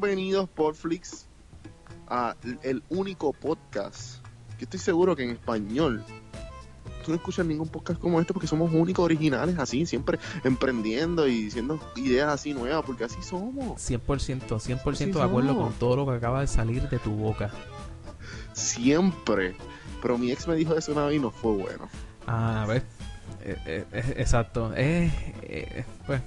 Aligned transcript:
Bienvenidos 0.00 0.48
por 0.48 0.74
Flix 0.74 1.26
a 2.08 2.34
el 2.62 2.82
único 2.88 3.34
podcast 3.34 4.24
que 4.56 4.64
estoy 4.64 4.80
seguro 4.80 5.14
que 5.14 5.24
en 5.24 5.30
español 5.32 6.02
tú 7.04 7.10
no 7.10 7.16
escuchas 7.16 7.44
ningún 7.44 7.68
podcast 7.68 8.00
como 8.00 8.18
este 8.18 8.32
porque 8.32 8.46
somos 8.46 8.72
únicos 8.72 9.04
originales 9.04 9.58
así, 9.58 9.84
siempre 9.84 10.18
emprendiendo 10.42 11.28
y 11.28 11.42
diciendo 11.42 11.78
ideas 11.96 12.32
así 12.32 12.54
nuevas 12.54 12.82
porque 12.86 13.04
así 13.04 13.20
somos. 13.20 13.78
100%, 13.78 14.46
100% 14.46 15.12
de 15.12 15.22
acuerdo 15.22 15.54
con 15.54 15.74
todo 15.74 15.96
lo 15.96 16.06
que 16.06 16.12
acaba 16.12 16.40
de 16.40 16.46
salir 16.46 16.88
de 16.88 16.98
tu 16.98 17.10
boca. 17.10 17.50
Siempre. 18.54 19.54
Pero 20.00 20.16
mi 20.16 20.32
ex 20.32 20.48
me 20.48 20.54
dijo 20.54 20.74
eso 20.76 20.92
una 20.92 21.04
vez 21.04 21.16
y 21.16 21.18
no 21.20 21.30
fue 21.30 21.52
bueno. 21.52 21.90
Ah, 22.26 22.62
a 22.62 22.66
ver. 22.66 22.84
Eh, 23.42 23.56
eh, 23.66 23.84
eh, 23.92 24.14
exacto. 24.16 24.72
Eh, 24.74 25.84
pues 26.06 26.22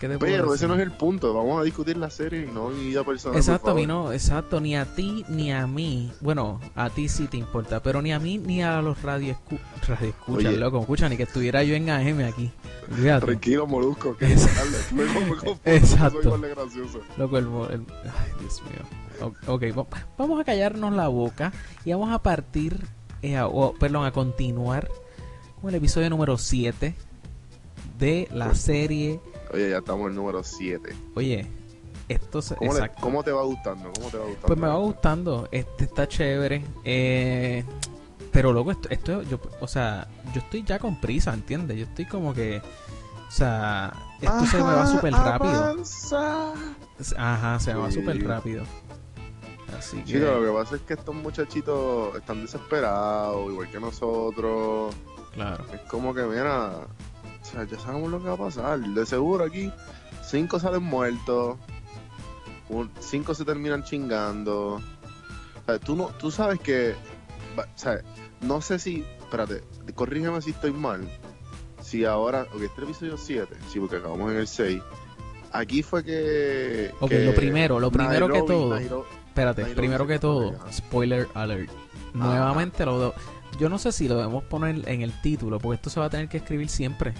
pero 0.00 0.54
ese 0.54 0.68
no 0.68 0.74
es 0.74 0.80
el 0.80 0.92
punto. 0.92 1.32
Vamos 1.32 1.60
a 1.60 1.64
discutir 1.64 1.96
la 1.96 2.10
serie 2.10 2.42
y 2.42 2.52
no 2.52 2.68
mi 2.68 2.88
vida 2.88 3.04
personal. 3.04 3.38
Exacto, 3.38 3.70
a 3.70 3.74
mí 3.74 3.86
no, 3.86 4.12
exacto. 4.12 4.60
Ni 4.60 4.76
a 4.76 4.84
ti 4.84 5.24
ni 5.28 5.52
a 5.52 5.66
mí. 5.66 6.12
Bueno, 6.20 6.60
a 6.74 6.90
ti 6.90 7.08
sí 7.08 7.26
te 7.26 7.36
importa, 7.36 7.82
pero 7.82 8.02
ni 8.02 8.12
a 8.12 8.18
mí 8.18 8.38
ni 8.38 8.62
a 8.62 8.80
los 8.82 9.02
radio, 9.02 9.38
radio 9.86 10.08
escuchan, 10.08 10.60
loco. 10.60 10.80
Escucha, 10.80 11.08
ni 11.08 11.16
que 11.16 11.24
estuviera 11.24 11.62
yo 11.62 11.74
en 11.74 11.90
AM 11.90 12.24
aquí. 12.24 12.50
Tranquilo, 13.20 13.66
molusco. 13.66 14.16
Que 14.16 14.32
exacto. 15.64 16.38
Loco, 17.16 17.38
el, 17.38 17.46
el, 17.72 17.86
Ay, 18.04 18.30
Dios 18.40 18.62
mío. 18.62 19.32
Ok, 19.46 19.64
vamos 20.18 20.40
a 20.40 20.44
callarnos 20.44 20.92
la 20.92 21.08
boca 21.08 21.52
y 21.84 21.92
vamos 21.92 22.12
a 22.12 22.22
partir, 22.22 22.84
eh, 23.22 23.40
perdón, 23.80 24.04
a 24.04 24.12
continuar 24.12 24.88
con 25.60 25.70
el 25.70 25.76
episodio 25.76 26.10
número 26.10 26.36
7 26.36 26.94
de 27.98 28.28
la 28.32 28.54
serie 28.54 29.20
Oye, 29.56 29.70
ya 29.70 29.78
estamos 29.78 30.02
en 30.04 30.10
el 30.10 30.16
número 30.16 30.44
7. 30.44 30.94
Oye, 31.14 31.46
esto 32.10 32.42
se, 32.42 32.56
¿Cómo, 32.56 32.72
¿Cómo, 33.00 33.24
te 33.24 33.32
va 33.32 33.42
gustando? 33.42 33.90
¿Cómo 33.94 34.10
te 34.10 34.18
va 34.18 34.24
gustando? 34.26 34.46
Pues 34.48 34.58
me 34.58 34.68
va 34.68 34.76
gustando. 34.76 35.48
Este 35.50 35.84
está 35.84 36.06
chévere. 36.06 36.62
Eh, 36.84 37.64
pero 38.30 38.52
luego 38.52 38.70
esto, 38.70 38.90
esto 38.90 39.22
yo, 39.22 39.40
o 39.60 39.66
sea, 39.66 40.08
yo 40.34 40.40
estoy 40.42 40.62
ya 40.62 40.78
con 40.78 41.00
prisa, 41.00 41.32
¿entiendes? 41.32 41.78
Yo 41.78 41.84
estoy 41.84 42.04
como 42.04 42.34
que, 42.34 42.58
o 42.58 43.30
sea, 43.30 43.94
esto 44.20 44.44
se 44.44 44.58
me 44.58 44.64
va 44.64 44.86
súper 44.86 45.14
rápido. 45.14 45.76
Ajá, 47.16 47.58
se 47.58 47.72
me 47.72 47.80
va 47.80 47.90
súper 47.90 48.26
rápido. 48.26 48.64
Así 49.78 50.02
que... 50.02 50.18
lo 50.18 50.42
que 50.42 50.50
pasa 50.52 50.76
es 50.76 50.82
que 50.82 50.92
estos 50.92 51.14
muchachitos 51.14 52.14
están 52.14 52.42
desesperados, 52.42 53.50
igual 53.50 53.70
que 53.70 53.80
nosotros. 53.80 54.94
Claro. 55.32 55.64
Es 55.72 55.80
como 55.88 56.12
que, 56.12 56.24
mira, 56.24 56.72
o 57.46 57.52
sea, 57.52 57.64
ya 57.64 57.78
sabemos 57.78 58.10
lo 58.10 58.20
que 58.20 58.28
va 58.28 58.34
a 58.34 58.38
pasar. 58.38 58.80
De 58.80 59.06
seguro 59.06 59.44
aquí, 59.44 59.72
cinco 60.22 60.58
salen 60.58 60.82
muertos, 60.82 61.56
cinco 63.00 63.34
se 63.34 63.44
terminan 63.44 63.84
chingando. 63.84 64.74
O 64.74 65.64
sea, 65.66 65.78
tú, 65.78 65.96
no, 65.96 66.06
tú 66.18 66.30
sabes 66.30 66.60
que, 66.60 66.94
o 67.56 67.64
sea, 67.74 68.00
no 68.40 68.60
sé 68.60 68.78
si, 68.78 69.04
espérate, 69.18 69.62
corrígeme 69.94 70.40
si 70.42 70.50
estoy 70.50 70.72
mal. 70.72 71.08
Si 71.80 72.04
ahora, 72.04 72.46
ok, 72.52 72.62
este 72.62 72.82
episodio 72.82 73.16
7, 73.16 73.56
sí, 73.70 73.78
porque 73.78 73.96
acabamos 73.96 74.32
en 74.32 74.38
el 74.38 74.48
6. 74.48 74.82
Aquí 75.52 75.82
fue 75.82 76.02
que. 76.02 76.90
Ok, 77.00 77.12
lo 77.12 77.34
primero, 77.34 77.78
lo 77.78 77.90
primero 77.90 78.28
que 78.28 78.42
todo. 78.42 78.76
espérate, 79.28 79.64
primero 79.66 80.06
que 80.06 80.18
todo, 80.18 80.56
spoiler 80.72 81.28
alert. 81.34 81.70
Nuevamente 82.12 82.84
lo. 82.84 83.14
Yo 83.58 83.68
no 83.68 83.78
sé 83.78 83.92
si 83.92 84.06
lo 84.06 84.16
debemos 84.16 84.44
poner 84.44 84.86
en 84.88 85.02
el 85.02 85.18
título, 85.22 85.58
porque 85.58 85.76
esto 85.76 85.88
se 85.88 86.00
va 86.00 86.06
a 86.06 86.10
tener 86.10 86.28
que 86.28 86.38
escribir 86.38 86.68
siempre. 86.68 87.14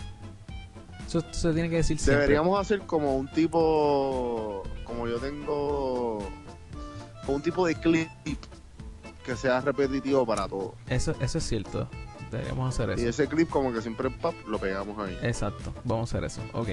Eso, 1.07 1.23
se 1.31 1.53
tiene 1.53 1.71
que 1.71 1.77
decir 1.77 1.99
siempre. 1.99 2.23
Deberíamos 2.23 2.61
hacer 2.61 2.81
como 2.81 3.17
un 3.17 3.29
tipo, 3.29 4.63
como 4.85 5.07
yo 5.07 5.19
tengo, 5.19 6.19
como 7.25 7.37
un 7.37 7.43
tipo 7.43 7.67
de 7.67 7.75
clip 7.77 8.09
que 9.25 9.37
sea 9.37 9.61
repetitivo 9.61 10.27
para 10.27 10.49
todo. 10.49 10.75
Eso, 10.89 11.15
eso 11.21 11.39
es 11.39 11.45
cierto. 11.45 11.89
Deberíamos 12.31 12.75
hacer 12.75 12.91
eso. 12.91 13.05
Y 13.05 13.09
ese 13.09 13.29
clip 13.29 13.49
como 13.49 13.73
que 13.73 13.81
siempre 13.81 14.11
pop, 14.11 14.35
lo 14.49 14.59
pegamos 14.59 14.99
ahí. 14.99 15.17
Exacto, 15.23 15.73
vamos 15.85 16.13
a 16.13 16.19
hacer 16.19 16.25
eso. 16.27 16.41
Ok. 16.53 16.71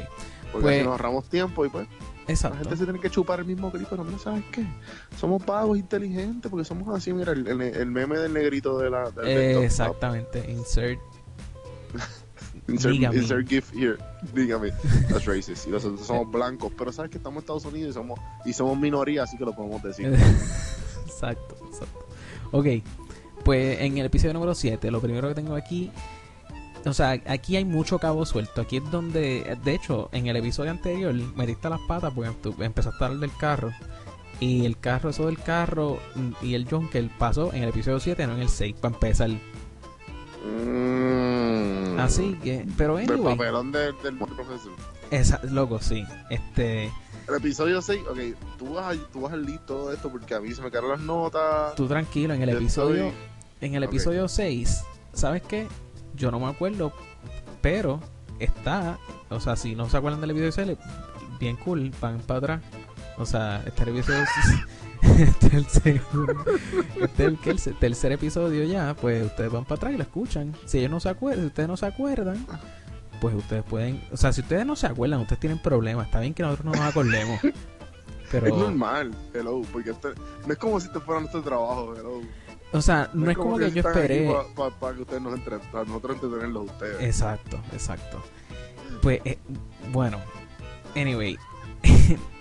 Porque 0.51 0.63
pues, 0.63 0.83
nos 0.83 0.91
ahorramos 0.93 1.25
tiempo 1.29 1.65
y 1.65 1.69
pues... 1.69 1.87
Exacto. 2.27 2.55
La 2.55 2.63
gente 2.63 2.77
se 2.77 2.83
tiene 2.85 2.99
que 2.99 3.09
chupar 3.09 3.39
el 3.39 3.45
mismo 3.45 3.71
clip, 3.71 3.87
pero 3.89 4.03
no 4.03 4.17
sabes 4.17 4.43
qué. 4.51 4.65
Somos 5.17 5.43
pagos 5.43 5.77
inteligentes 5.77 6.49
porque 6.49 6.65
somos 6.65 6.95
así, 6.95 7.13
mira, 7.13 7.33
el, 7.33 7.45
el, 7.47 7.85
meme 7.91 8.17
del 8.17 8.33
negrito 8.33 8.77
de 8.79 8.89
la... 8.89 9.11
Exactamente, 9.23 10.49
insert 10.49 10.99
Insert, 12.67 12.95
insert 12.95 13.47
gift 13.47 13.73
here. 13.73 13.97
Dígame. 14.33 14.71
That's 15.09 15.25
racist. 15.25 15.67
Y 15.67 15.71
nosotros 15.71 16.05
somos 16.05 16.31
blancos. 16.31 16.71
Pero 16.77 16.91
sabes 16.91 17.11
que 17.11 17.17
estamos 17.17 17.37
en 17.37 17.43
Estados 17.43 17.65
Unidos 17.65 17.91
y 17.91 17.93
somos, 17.93 18.19
y 18.45 18.53
somos 18.53 18.77
minoría, 18.77 19.23
así 19.23 19.37
que 19.37 19.45
lo 19.45 19.53
podemos 19.53 19.81
decir. 19.83 20.07
exacto, 21.05 21.57
exacto. 21.69 22.05
Ok. 22.51 22.67
Pues 23.43 23.81
en 23.81 23.97
el 23.97 24.05
episodio 24.05 24.33
número 24.33 24.55
7, 24.55 24.89
lo 24.91 25.01
primero 25.01 25.27
que 25.27 25.35
tengo 25.35 25.55
aquí. 25.55 25.91
O 26.85 26.93
sea, 26.93 27.11
aquí 27.27 27.55
hay 27.55 27.65
mucho 27.65 27.99
cabo 27.99 28.25
suelto. 28.25 28.61
Aquí 28.61 28.77
es 28.77 28.91
donde. 28.91 29.57
De 29.63 29.73
hecho, 29.73 30.09
en 30.13 30.27
el 30.27 30.37
episodio 30.37 30.71
anterior 30.71 31.13
me 31.13 31.45
diste 31.45 31.69
las 31.69 31.81
patas 31.81 32.13
porque 32.13 32.31
tú 32.41 32.55
empezaste 32.59 33.03
a 33.03 33.07
hablar 33.07 33.19
del 33.19 33.35
carro. 33.37 33.71
Y 34.39 34.65
el 34.65 34.77
carro, 34.77 35.09
eso 35.09 35.27
del 35.27 35.39
carro 35.39 35.99
y 36.41 36.55
el 36.55 36.67
John 36.69 36.89
que 36.89 36.97
él 36.97 37.09
pasó 37.17 37.53
en 37.53 37.63
el 37.63 37.69
episodio 37.69 37.99
7, 37.99 38.27
no 38.27 38.33
en 38.33 38.41
el 38.41 38.49
6, 38.49 38.75
para 38.81 38.93
empezar. 38.93 39.29
Mm. 40.43 41.99
Así 41.99 42.33
que, 42.43 42.65
pero 42.77 42.97
anyway. 42.97 43.17
El 43.17 43.37
papelón 43.37 43.71
del, 43.71 43.95
del 44.03 44.17
profesor. 44.17 44.73
Esa, 45.11 45.39
loco, 45.43 45.79
sí. 45.79 46.05
Este. 46.29 46.91
El 47.27 47.35
episodio 47.37 47.81
6, 47.81 48.01
ok, 48.09 48.19
tú 48.57 48.73
vas, 48.73 48.97
a, 48.97 49.11
tú 49.11 49.21
vas 49.21 49.31
a 49.31 49.37
leer 49.37 49.59
todo 49.59 49.93
esto 49.93 50.09
porque 50.11 50.35
a 50.35 50.41
mí 50.41 50.53
se 50.53 50.61
me 50.61 50.69
quedaron 50.69 50.91
las 50.91 50.99
notas. 50.99 51.73
Tú 51.75 51.87
tranquilo, 51.87 52.33
en 52.33 52.41
el 52.41 52.49
episodio. 52.49 53.11
En 53.61 53.75
el 53.75 53.83
episodio 53.83 54.27
6, 54.27 54.83
¿sabes 55.13 55.41
qué? 55.41 55.67
Yo 56.15 56.31
no 56.31 56.39
me 56.39 56.47
acuerdo, 56.47 56.91
pero 57.61 58.01
está. 58.39 58.97
O 59.29 59.39
sea, 59.39 59.55
si 59.55 59.73
no 59.73 59.89
se 59.89 59.95
acuerdan 59.95 60.19
del 60.19 60.31
episodio 60.31 60.51
6, 60.51 60.77
bien 61.39 61.55
cool, 61.57 61.93
van 62.01 62.19
para 62.19 62.39
atrás. 62.39 62.61
O 63.17 63.25
sea, 63.25 63.63
este 63.65 63.83
episodio 63.83 64.25
este 65.17 65.57
es 65.57 65.85
el 65.85 66.01
este 67.01 67.51
es 67.51 67.67
el, 67.67 67.75
tercer 67.75 68.11
episodio 68.11 68.63
ya, 68.63 68.95
pues 68.95 69.25
ustedes 69.25 69.51
van 69.51 69.63
para 69.63 69.75
atrás 69.75 69.93
y 69.93 69.97
lo 69.97 70.03
escuchan. 70.03 70.55
Si 70.65 70.79
ellos 70.79 70.91
no 70.91 70.99
se 70.99 71.09
acuerdan, 71.09 71.41
si 71.41 71.47
ustedes 71.47 71.69
no 71.69 71.77
se 71.77 71.85
acuerdan, 71.85 72.45
pues 73.21 73.35
ustedes 73.35 73.63
pueden, 73.63 74.03
o 74.11 74.17
sea, 74.17 74.33
si 74.33 74.41
ustedes 74.41 74.65
no 74.65 74.75
se 74.75 74.87
acuerdan, 74.87 75.21
ustedes 75.21 75.39
tienen 75.39 75.59
problemas, 75.59 76.07
está 76.07 76.19
bien 76.19 76.33
que 76.33 76.43
nosotros 76.43 76.65
no 76.65 76.71
nos 76.71 76.89
acordemos. 76.89 77.39
Pero... 78.31 78.47
Es 78.47 78.53
normal, 78.53 79.15
hello, 79.33 79.61
porque 79.71 79.91
este, 79.91 80.09
no 80.47 80.53
es 80.53 80.59
como 80.59 80.79
si 80.79 80.89
te 80.89 80.99
fuera 80.99 81.21
nuestro 81.21 81.43
trabajo, 81.43 81.93
hello. 81.95 82.21
O 82.71 82.81
sea, 82.81 83.09
no, 83.13 83.29
es 83.29 83.37
como, 83.37 83.59
que, 83.59 83.71
yo 83.71 83.87
esperé. 83.87 84.33
Para 84.79 84.95
que 84.95 85.01
ustedes 85.01 85.21
nos 85.21 85.35
entre, 85.35 85.59
para 85.59 85.85
nosotros 85.85 86.15
entretenerlos 86.15 86.65
ustedes. 86.65 87.01
Exacto, 87.01 87.61
exacto. 87.71 88.23
Pues, 89.03 89.21
eh, 89.25 89.37
bueno, 89.91 90.17
anyway, 90.95 91.37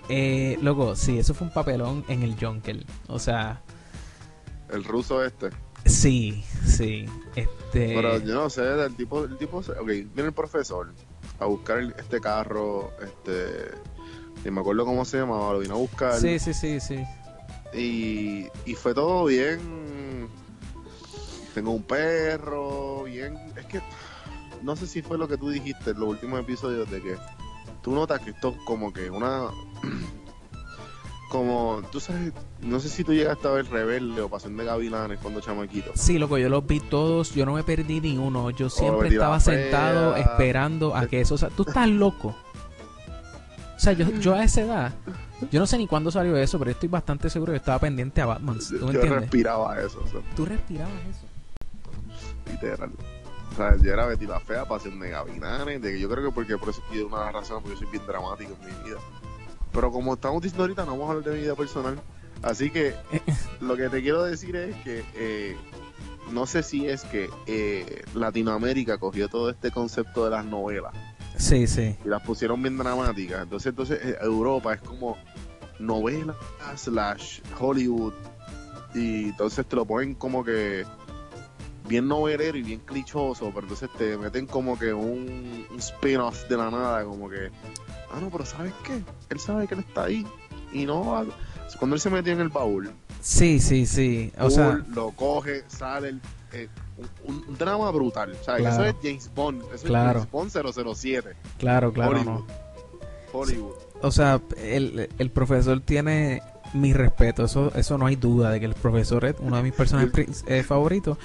eh, 0.09 0.57
loco, 0.61 0.95
sí, 0.95 1.17
eso 1.19 1.33
fue 1.33 1.47
un 1.47 1.53
papelón 1.53 2.03
en 2.07 2.23
el 2.23 2.37
Junker. 2.39 2.85
O 3.07 3.19
sea. 3.19 3.61
El 4.69 4.83
ruso 4.83 5.23
este. 5.23 5.49
Sí, 5.85 6.43
sí. 6.65 7.05
Este. 7.35 7.95
Pero 7.95 8.17
yo 8.19 8.35
no 8.35 8.49
sé, 8.49 8.61
el 8.61 8.95
tipo, 8.95 9.23
el 9.23 9.37
tipo, 9.37 9.57
ok, 9.57 9.87
viene 9.87 10.25
el 10.25 10.33
profesor 10.33 10.93
a 11.39 11.45
buscar 11.45 11.81
este 11.97 12.19
carro, 12.19 12.91
este, 13.01 13.71
ni 14.43 14.51
me 14.51 14.61
acuerdo 14.61 14.85
cómo 14.85 15.03
se 15.05 15.17
llamaba, 15.17 15.53
lo 15.53 15.59
vino 15.59 15.75
a 15.75 15.77
buscar. 15.77 16.19
Sí, 16.19 16.39
sí, 16.39 16.53
sí, 16.53 16.79
sí. 16.79 17.03
Y, 17.73 18.47
y 18.65 18.75
fue 18.75 18.93
todo 18.93 19.25
bien. 19.25 20.29
Tengo 21.53 21.71
un 21.71 21.83
perro, 21.83 23.03
bien. 23.03 23.37
Es 23.55 23.65
que 23.65 23.81
no 24.61 24.75
sé 24.75 24.87
si 24.87 25.01
fue 25.01 25.17
lo 25.17 25.27
que 25.27 25.37
tú 25.37 25.49
dijiste 25.49 25.91
en 25.91 25.99
los 25.99 26.09
últimos 26.09 26.39
episodios 26.39 26.89
de 26.89 27.01
que 27.01 27.15
tú 27.81 27.91
notas 27.91 28.21
que 28.21 28.31
esto 28.31 28.55
como 28.65 28.93
que 28.93 29.09
una 29.09 29.49
como 31.29 31.81
tú 31.91 31.99
sabes 31.99 32.31
no 32.61 32.79
sé 32.79 32.89
si 32.89 33.03
tú 33.03 33.11
llegaste 33.11 33.47
a 33.47 33.51
ver 33.51 33.65
Rebelde 33.65 34.21
o 34.21 34.29
Pasión 34.29 34.55
de 34.55 34.65
Gavilanes 34.65 35.19
cuando 35.19 35.41
chamaquito. 35.41 35.91
Sí 35.95 36.19
loco 36.19 36.37
yo 36.37 36.47
los 36.47 36.65
vi 36.67 36.79
todos 36.79 37.33
yo 37.33 37.45
no 37.45 37.53
me 37.53 37.63
perdí 37.63 37.99
ni 38.01 38.17
uno 38.17 38.51
yo 38.51 38.69
siempre 38.69 39.09
estaba 39.09 39.39
sentado 39.39 40.15
esperando 40.15 40.95
a 40.95 41.07
que 41.07 41.21
eso 41.21 41.35
o 41.35 41.37
sea 41.37 41.49
tú 41.49 41.63
estás 41.67 41.89
loco. 41.89 42.35
O 43.75 43.79
sea 43.79 43.93
yo, 43.93 44.07
yo 44.19 44.35
a 44.35 44.43
esa 44.43 44.61
edad 44.61 44.93
yo 45.51 45.59
no 45.59 45.65
sé 45.65 45.77
ni 45.77 45.87
cuándo 45.87 46.11
salió 46.11 46.37
eso 46.37 46.59
pero 46.59 46.71
estoy 46.71 46.87
bastante 46.87 47.29
seguro 47.29 47.51
que 47.51 47.57
estaba 47.57 47.79
pendiente 47.79 48.21
a 48.21 48.27
Batman 48.27 48.59
¿tú 48.59 48.91
yo 48.91 49.01
respiraba 49.01 49.81
eso 49.81 50.03
tú 50.35 50.45
respirabas 50.45 50.93
eso. 51.09 51.33
Literal. 52.51 52.91
O 53.51 53.55
sea, 53.55 53.77
yo 53.77 53.93
era 53.93 54.05
Betty 54.07 54.25
la 54.25 54.39
Fea, 54.39 54.65
Pasión 54.65 54.99
de 54.99 55.09
Gavilanes, 55.09 55.81
de 55.81 55.91
que 55.91 55.99
yo 55.99 56.09
creo 56.09 56.25
que 56.25 56.31
porque 56.31 56.57
por 56.57 56.69
eso 56.69 56.81
pido 56.91 57.07
una 57.07 57.31
razón, 57.31 57.61
porque 57.61 57.75
yo 57.75 57.85
soy 57.85 57.91
bien 57.91 58.05
dramático 58.07 58.55
en 58.61 58.65
mi 58.65 58.89
vida. 58.89 58.99
Pero 59.73 59.91
como 59.91 60.13
estamos 60.13 60.41
diciendo 60.41 60.63
ahorita, 60.63 60.85
no 60.85 60.91
vamos 60.91 61.07
a 61.07 61.11
hablar 61.11 61.29
de 61.29 61.35
mi 61.35 61.41
vida 61.41 61.55
personal. 61.55 61.99
Así 62.41 62.69
que 62.69 62.93
lo 63.61 63.75
que 63.75 63.89
te 63.89 64.01
quiero 64.01 64.23
decir 64.23 64.55
es 64.55 64.75
que 64.77 65.03
eh, 65.15 65.57
no 66.31 66.45
sé 66.45 66.63
si 66.63 66.87
es 66.87 67.03
que 67.03 67.29
eh, 67.47 68.03
Latinoamérica 68.13 68.97
cogió 68.97 69.27
todo 69.27 69.49
este 69.49 69.71
concepto 69.71 70.25
de 70.25 70.31
las 70.31 70.45
novelas. 70.45 70.93
Sí, 71.37 71.67
sí. 71.67 71.95
Y 72.05 72.07
las 72.07 72.21
pusieron 72.21 72.61
bien 72.61 72.77
dramáticas. 72.77 73.43
Entonces, 73.43 73.69
entonces 73.69 73.99
eh, 74.03 74.17
Europa 74.21 74.73
es 74.73 74.81
como 74.81 75.17
novela 75.79 76.35
slash 76.75 77.41
Hollywood 77.59 78.13
y 78.93 79.25
entonces 79.29 79.65
te 79.65 79.75
lo 79.75 79.85
ponen 79.85 80.13
como 80.13 80.43
que 80.43 80.85
bien 81.87 82.07
novelero 82.07 82.57
y 82.57 82.63
bien 82.63 82.79
clichoso, 82.79 83.49
pero 83.53 83.61
entonces 83.61 83.89
te 83.97 84.17
meten 84.17 84.45
como 84.47 84.77
que 84.77 84.93
un, 84.93 85.65
un 85.69 85.79
spin-off 85.79 86.47
de 86.47 86.57
la 86.57 86.69
nada, 86.71 87.03
como 87.03 87.29
que, 87.29 87.49
ah, 88.11 88.19
no, 88.21 88.29
pero 88.29 88.45
¿sabes 88.45 88.73
qué? 88.83 89.01
Él 89.29 89.39
sabe 89.39 89.67
que 89.67 89.75
él 89.75 89.81
está 89.81 90.05
ahí 90.05 90.25
y 90.71 90.85
no. 90.85 91.25
Cuando 91.79 91.95
él 91.95 91.99
se 92.01 92.09
metió 92.09 92.33
en 92.33 92.39
el 92.41 92.49
baúl, 92.49 92.91
Sí, 93.21 93.59
sí, 93.59 93.85
sí. 93.85 94.31
O 94.37 94.49
sea, 94.49 94.83
lo 94.93 95.11
coge, 95.11 95.63
sale 95.67 96.09
el, 96.09 96.21
eh, 96.51 96.67
un, 97.25 97.41
un, 97.47 97.57
drama 97.57 97.89
brutal. 97.91 98.31
O 98.39 98.43
sea, 98.43 98.57
Claro. 98.57 98.75
eso 98.75 98.85
es 98.85 98.95
James 99.01 99.31
Bond. 99.33 99.63
Eso 99.73 99.87
Claro. 99.87 100.19
es 100.19 100.27
James 100.29 100.53
Bond 100.53 100.95
007. 100.95 101.29
claro, 101.57 101.93
claro, 101.93 102.11
Hollywood. 102.11 102.25
no. 102.25 102.45
Hollywood. 103.31 103.73
O 104.01 104.11
sea, 104.11 104.41
el, 104.57 105.09
el 105.17 105.31
profesor 105.31 105.79
tiene 105.79 106.41
mi 106.73 106.91
respeto, 106.91 107.45
eso, 107.45 107.71
eso 107.75 107.97
no 107.97 108.07
hay 108.07 108.15
duda 108.17 108.49
de 108.51 108.59
que 108.59 108.65
el 108.65 108.73
profesor 108.73 109.23
es 109.25 109.35
uno 109.39 109.55
de 109.57 109.63
mis 109.63 109.73
personajes 109.73 110.43
eh, 110.47 110.63
favoritos, 110.63 111.17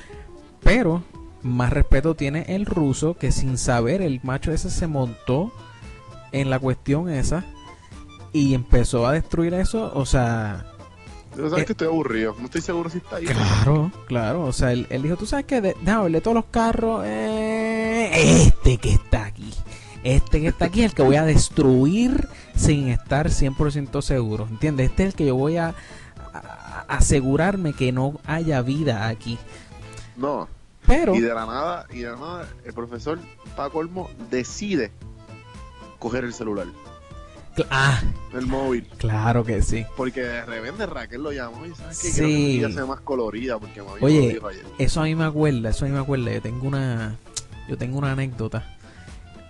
pero 0.68 1.02
más 1.42 1.72
respeto 1.72 2.14
tiene 2.14 2.44
el 2.48 2.66
ruso 2.66 3.14
que 3.14 3.32
sin 3.32 3.56
saber 3.58 4.02
el 4.02 4.20
macho 4.22 4.52
ese 4.52 4.70
se 4.70 4.86
montó 4.86 5.52
en 6.32 6.50
la 6.50 6.58
cuestión 6.58 7.08
esa 7.08 7.44
y 8.32 8.54
empezó 8.54 9.06
a 9.06 9.12
destruir 9.12 9.54
eso, 9.54 9.90
o 9.94 10.04
sea, 10.04 10.66
Yo 11.36 11.48
sabes 11.48 11.62
Eh, 11.62 11.66
que 11.66 11.72
estoy 11.72 11.86
aburrido. 11.88 12.34
No 12.38 12.44
estoy 12.46 12.60
seguro 12.60 12.90
si 12.90 12.98
está 12.98 13.16
ahí. 13.16 13.24
claro, 13.24 13.90
claro, 14.06 14.44
o 14.44 14.52
sea, 14.52 14.72
él, 14.72 14.86
él 14.90 15.02
dijo, 15.02 15.16
tú 15.16 15.24
sabes 15.24 15.46
que 15.46 15.60
déjame 15.60 16.02
verle 16.02 16.20
todos 16.20 16.34
los 16.34 16.44
carros, 16.46 17.02
eh, 17.06 18.10
este 18.46 18.76
que 18.78 18.92
está 18.92 19.24
aquí. 19.26 19.54
Este 20.04 20.40
que 20.40 20.48
está 20.48 20.66
aquí 20.66 20.80
es 20.80 20.90
el 20.90 20.94
que 20.94 21.02
voy 21.02 21.16
a 21.16 21.24
destruir 21.24 22.28
sin 22.54 22.88
estar 22.88 23.28
100% 23.30 24.02
seguro. 24.02 24.46
¿Entiendes? 24.50 24.90
Este 24.90 25.04
es 25.04 25.08
el 25.10 25.14
que 25.14 25.26
yo 25.26 25.34
voy 25.36 25.56
a, 25.56 25.74
a- 26.34 26.84
a 26.88 26.96
asegurarme 26.96 27.72
que 27.72 27.90
no 27.92 28.20
haya 28.26 28.60
vida 28.62 29.08
aquí. 29.08 29.38
No. 30.16 30.48
Pero, 30.88 31.14
Y 31.14 31.20
de 31.20 31.32
la 31.34 31.46
nada, 31.46 31.86
y 31.90 32.00
de 32.00 32.10
la 32.10 32.16
nada, 32.16 32.48
el 32.64 32.72
profesor 32.72 33.18
Paco 33.56 33.78
Olmo 33.78 34.10
decide 34.30 34.90
coger 36.00 36.24
el 36.24 36.32
celular, 36.32 36.66
ah, 37.70 38.00
el 38.34 38.46
móvil. 38.46 38.86
claro 38.98 39.44
que 39.44 39.60
sí. 39.62 39.84
Porque 39.96 40.22
de 40.22 40.44
repente 40.46 40.86
Raquel 40.86 41.22
lo 41.22 41.32
llamó 41.32 41.66
y 41.66 41.74
sabes 41.74 42.00
que 42.00 42.08
Sí. 42.10 42.48
quiero 42.54 42.68
que 42.68 42.74
sea 42.74 42.86
más 42.86 43.00
colorida 43.00 43.58
porque 43.58 43.82
me 43.82 43.90
había 43.90 44.04
Oye, 44.04 44.40
ayer. 44.48 44.64
Eso 44.78 45.00
a 45.00 45.04
mí 45.04 45.14
me 45.14 45.24
acuerda, 45.24 45.70
eso 45.70 45.84
a 45.84 45.88
mí 45.88 45.94
me 45.94 46.00
acuerda. 46.00 46.32
Yo 46.32 46.40
tengo 46.42 46.66
una, 46.66 47.16
yo 47.68 47.76
tengo 47.76 47.98
una 47.98 48.12
anécdota. 48.12 48.74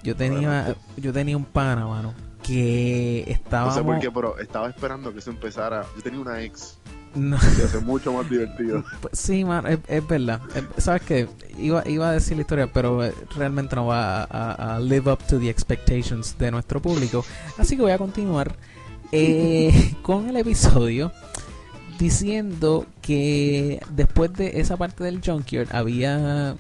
Yo 0.02 0.16
tenía, 0.16 0.74
yo 0.96 1.12
tenía 1.12 1.36
un 1.36 1.44
pana, 1.44 1.86
mano, 1.86 2.14
que 2.42 3.24
No 3.26 3.32
estábamos... 3.32 3.74
sé 3.74 3.82
por 3.82 3.98
qué, 4.00 4.10
pero 4.10 4.38
estaba 4.38 4.68
esperando 4.68 5.12
que 5.12 5.18
eso 5.18 5.30
empezara. 5.30 5.84
Yo 5.96 6.02
tenía 6.02 6.20
una 6.20 6.40
ex 6.42 6.78
No. 7.18 7.36
que 7.56 7.62
hace 7.62 7.78
mucho 7.80 8.12
más 8.12 8.28
divertido. 8.30 8.84
Pues 9.00 9.18
sí, 9.18 9.44
man, 9.44 9.66
es, 9.66 9.78
es 9.88 10.06
verdad. 10.06 10.40
Es- 10.54 10.84
Sabes 10.84 11.02
que 11.02 11.28
iba, 11.58 11.82
iba 11.88 12.08
a 12.10 12.12
decir 12.12 12.36
la 12.36 12.42
historia, 12.42 12.70
pero 12.72 13.04
eh, 13.04 13.12
realmente 13.36 13.74
no 13.76 13.86
va 13.86 14.22
a, 14.22 14.24
a- 14.24 14.76
a 14.76 14.80
live 14.80 15.10
up 15.12 15.18
to 15.28 15.38
the 15.38 15.48
expectations 15.50 16.36
de 16.38 16.50
nuestro 16.50 16.80
público. 16.80 17.24
Así 17.58 17.76
que 17.76 17.82
voy 17.82 17.92
a 17.92 17.98
continuar 17.98 18.54
eh, 19.12 19.94
con 20.02 20.28
el 20.28 20.36
episodio 20.36 21.12
diciendo 21.98 22.86
que 23.02 23.80
después 23.90 24.32
de 24.34 24.60
esa 24.60 24.76
parte 24.76 25.02
del 25.04 25.20
junkyard 25.24 25.74
había 25.74 26.54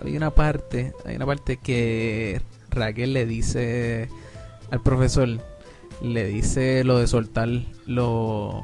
había 0.00 0.16
una 0.18 0.30
parte, 0.30 0.92
hay 1.04 1.16
una 1.16 1.26
parte 1.26 1.56
que 1.56 2.40
Raquel 2.70 3.12
le 3.12 3.26
dice 3.26 4.08
al 4.70 4.80
profesor, 4.82 5.28
le 6.02 6.26
dice 6.26 6.84
lo 6.84 6.98
de 6.98 7.06
soltar 7.06 7.48
los 7.86 8.54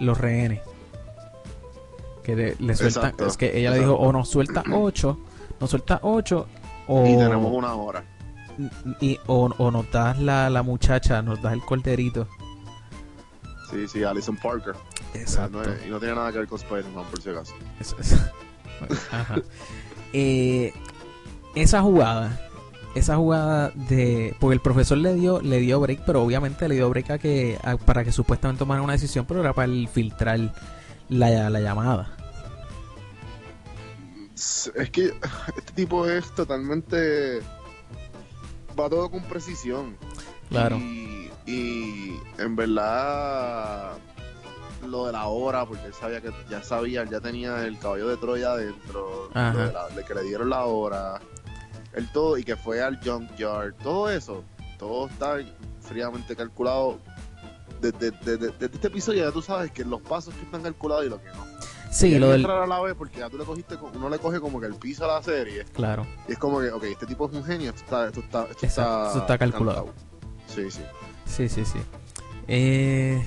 los 0.00 0.18
rehenes. 0.18 0.60
Que 2.22 2.34
le, 2.34 2.56
le 2.58 2.74
sueltan, 2.74 3.04
Exacto, 3.04 3.26
es 3.26 3.36
que 3.36 3.56
ella 3.58 3.70
le 3.70 3.78
dijo, 3.80 3.94
o 3.94 4.12
nos 4.12 4.28
suelta 4.28 4.64
8, 4.72 5.18
nos 5.60 5.70
suelta 5.70 6.00
8, 6.02 6.46
o, 6.88 7.06
Y 7.06 7.16
tenemos 7.16 7.52
una 7.52 7.74
hora. 7.74 8.04
y- 9.00 9.18
o, 9.26 9.44
o 9.58 9.70
nos 9.70 9.90
das 9.92 10.18
la, 10.18 10.50
la 10.50 10.62
muchacha, 10.64 11.22
nos 11.22 11.40
das 11.40 11.52
el 11.52 11.60
corderito. 11.60 12.26
Sí, 13.70 13.86
sí, 13.88 14.02
Alison 14.04 14.36
Parker. 14.36 14.74
Exacto. 15.14 15.62
No 15.62 15.86
y 15.86 15.90
no 15.90 15.98
tiene 16.00 16.14
nada 16.16 16.32
que 16.32 16.38
ver 16.38 16.48
con 16.48 16.58
Spider-Man, 16.58 17.04
por 17.10 17.20
si 17.22 17.30
acaso. 17.30 17.54
Eso- 17.80 17.96
eso. 18.00 18.16
Ajá. 19.12 19.36
Eh, 20.12 20.72
esa 21.54 21.80
jugada, 21.82 22.45
esa 22.96 23.16
jugada 23.16 23.70
de, 23.74 24.34
porque 24.40 24.54
el 24.54 24.60
profesor 24.60 24.98
le 24.98 25.14
dio, 25.14 25.40
le 25.40 25.58
dio 25.60 25.78
break, 25.80 26.02
pero 26.06 26.22
obviamente 26.22 26.68
le 26.68 26.74
dio 26.76 26.88
break 26.90 27.10
a 27.10 27.18
que, 27.18 27.58
a- 27.62 27.76
para 27.76 28.04
que 28.04 28.12
supuestamente 28.12 28.58
tomara 28.60 28.82
una 28.82 28.94
decisión, 28.94 29.24
pero 29.26 29.40
era 29.40 29.52
para 29.52 29.66
el 29.66 29.88
filtrar 29.88 30.38
la, 31.08 31.50
la 31.50 31.60
llamada. 31.60 32.16
Es 34.34 34.90
que 34.90 35.06
este 35.56 35.72
tipo 35.74 36.06
es 36.08 36.30
totalmente. 36.34 37.40
Va 38.78 38.88
todo 38.90 39.10
con 39.10 39.22
precisión. 39.22 39.96
Claro. 40.50 40.76
Y, 40.76 41.30
y 41.46 42.16
en 42.38 42.56
verdad. 42.56 43.92
Lo 44.86 45.06
de 45.06 45.12
la 45.12 45.26
hora, 45.26 45.64
porque 45.66 45.86
él 45.86 45.94
sabía 45.94 46.20
que 46.20 46.30
ya 46.50 46.62
sabía, 46.62 47.04
ya 47.04 47.18
tenía 47.20 47.64
el 47.66 47.78
caballo 47.78 48.08
de 48.08 48.16
Troya 48.18 48.52
adentro. 48.52 49.28
De, 49.34 49.72
la- 49.72 49.88
de 49.94 50.04
que 50.04 50.14
le 50.14 50.22
dieron 50.22 50.50
la 50.50 50.64
hora. 50.66 51.20
El 51.96 52.06
todo, 52.12 52.38
y 52.38 52.44
que 52.44 52.54
fue 52.56 52.80
al 52.82 53.00
junkyard. 53.04 53.74
Todo 53.82 54.08
eso. 54.10 54.44
Todo 54.78 55.08
está 55.08 55.38
fríamente 55.80 56.36
calculado. 56.36 56.98
Desde, 57.80 58.10
desde- 58.10 58.36
desde 58.48 58.66
este 58.66 58.86
episodio 58.86 59.24
ya 59.26 59.32
tú 59.32 59.42
sabes 59.42 59.70
que 59.72 59.84
los 59.84 60.00
pasos 60.02 60.32
que 60.34 60.42
están 60.42 60.62
calculados 60.62 61.04
y 61.06 61.08
lo 61.08 61.20
que 61.20 61.28
no. 61.28 61.44
Sí, 61.90 62.08
Y 62.08 62.18
lo 62.18 62.28
del... 62.30 62.40
entrar 62.42 62.62
a 62.62 62.66
la 62.66 62.80
vez 62.80 62.94
porque 62.96 63.18
ya 63.20 63.28
tú 63.30 63.38
le 63.38 63.44
cogiste, 63.44 63.76
co- 63.76 63.90
uno 63.94 64.08
le 64.10 64.18
coge 64.18 64.40
como 64.40 64.60
que 64.60 64.66
el 64.66 64.74
piso 64.74 65.04
a 65.04 65.14
la 65.16 65.22
serie. 65.22 65.64
Claro. 65.72 66.06
Y 66.28 66.32
es 66.32 66.38
como 66.38 66.60
que, 66.60 66.70
ok, 66.70 66.84
este 66.84 67.06
tipo 67.06 67.26
es 67.28 67.34
un 67.34 67.44
genio, 67.44 67.70
esto 67.70 67.82
está, 67.84 68.06
esto 68.06 68.20
está, 68.20 68.42
esto 68.50 68.66
está, 68.66 69.06
esto 69.08 69.18
está 69.20 69.38
calculado. 69.38 69.88
Sí, 70.54 70.70
sí. 70.70 70.80
Sí, 71.26 71.48
sí, 71.48 71.64
sí. 71.64 71.78
Eh, 72.48 73.22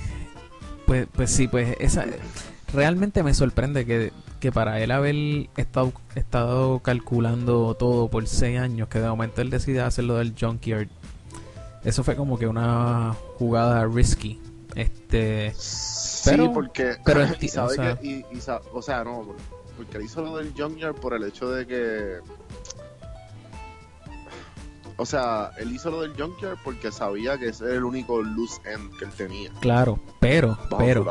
pues, 0.86 1.08
pues 1.12 1.32
sí, 1.32 1.48
pues 1.48 1.76
esa 1.80 2.06
realmente 2.74 3.24
me 3.24 3.34
sorprende 3.34 3.86
que, 3.86 4.12
que 4.40 4.52
para 4.52 4.80
él 4.82 4.92
haber 4.92 5.16
estado, 5.58 5.92
estado 6.16 6.80
calculando 6.80 7.76
todo 7.76 8.10
por 8.10 8.28
seis 8.28 8.60
años, 8.60 8.88
que 8.88 9.00
de 9.00 9.08
momento 9.10 9.42
él 9.42 9.50
decide 9.50 9.82
hacerlo 9.82 10.16
del 10.16 10.34
junkyard. 10.40 10.88
Eso 11.84 12.04
fue 12.04 12.16
como 12.16 12.38
que 12.38 12.48
una 12.48 13.14
jugada 13.38 13.86
risky. 13.86 14.40
Este, 14.76 15.54
Pero- 16.26 16.44
sí, 16.46 16.52
porque. 16.54 16.96
pero 17.06 17.22
y 17.40 17.48
sabe 17.48 17.68
o 17.68 17.76
sea- 17.76 17.98
que. 18.00 18.08
Y, 18.08 18.26
o 18.74 18.82
sea, 18.82 19.04
no, 19.04 19.36
porque- 19.78 19.98
él 19.98 20.04
hizo 20.04 20.22
lo 20.22 20.38
del 20.38 20.54
Junkyard 20.58 20.96
por 20.96 21.14
el 21.14 21.24
hecho 21.24 21.50
de 21.50 21.66
que. 21.66 22.18
O 24.98 25.06
sea, 25.06 25.52
él 25.58 25.72
hizo 25.74 25.90
lo 25.90 26.02
del 26.02 26.12
Junkyard 26.22 26.58
porque 26.64 26.92
sabía 26.92 27.38
que 27.38 27.48
ese 27.50 27.64
era 27.64 27.76
el 27.76 27.86
único 27.86 28.22
loose 28.22 28.60
end 28.70 28.92
que 28.98 29.06
él 29.06 29.12
tenía. 29.12 29.50
claro, 29.62 29.98
pero, 30.20 30.58
pero. 30.78 31.06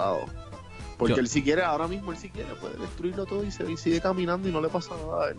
Porque 0.99 1.15
Yo- 1.15 1.21
él 1.21 1.29
si 1.29 1.43
quiere, 1.43 1.63
ahora 1.63 1.87
mismo 1.89 2.11
él 2.13 2.19
si 2.19 2.29
quiere, 2.29 2.53
puede 2.57 2.77
destruirlo 2.77 3.25
todo 3.25 3.45
y, 3.45 3.51
se, 3.53 3.71
y 3.71 3.77
sigue 3.77 4.01
caminando 4.01 4.49
y 4.49 4.53
no 4.53 4.61
le 4.61 4.69
pasa 4.69 4.91
nada 4.97 5.27
a 5.27 5.31
él. 5.31 5.37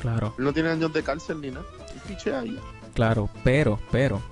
claro, 0.00 0.34
Él 0.38 0.44
no 0.44 0.52
tiene 0.52 0.68
años 0.70 0.92
de 0.92 1.02
cárcel 1.02 1.40
ni 1.40 1.50
nada. 1.50 1.64
Él 1.92 2.00
pichea 2.06 2.40
ahí. 2.40 2.58
claro, 2.94 3.28
pero, 3.42 3.78
pero, 3.90 4.22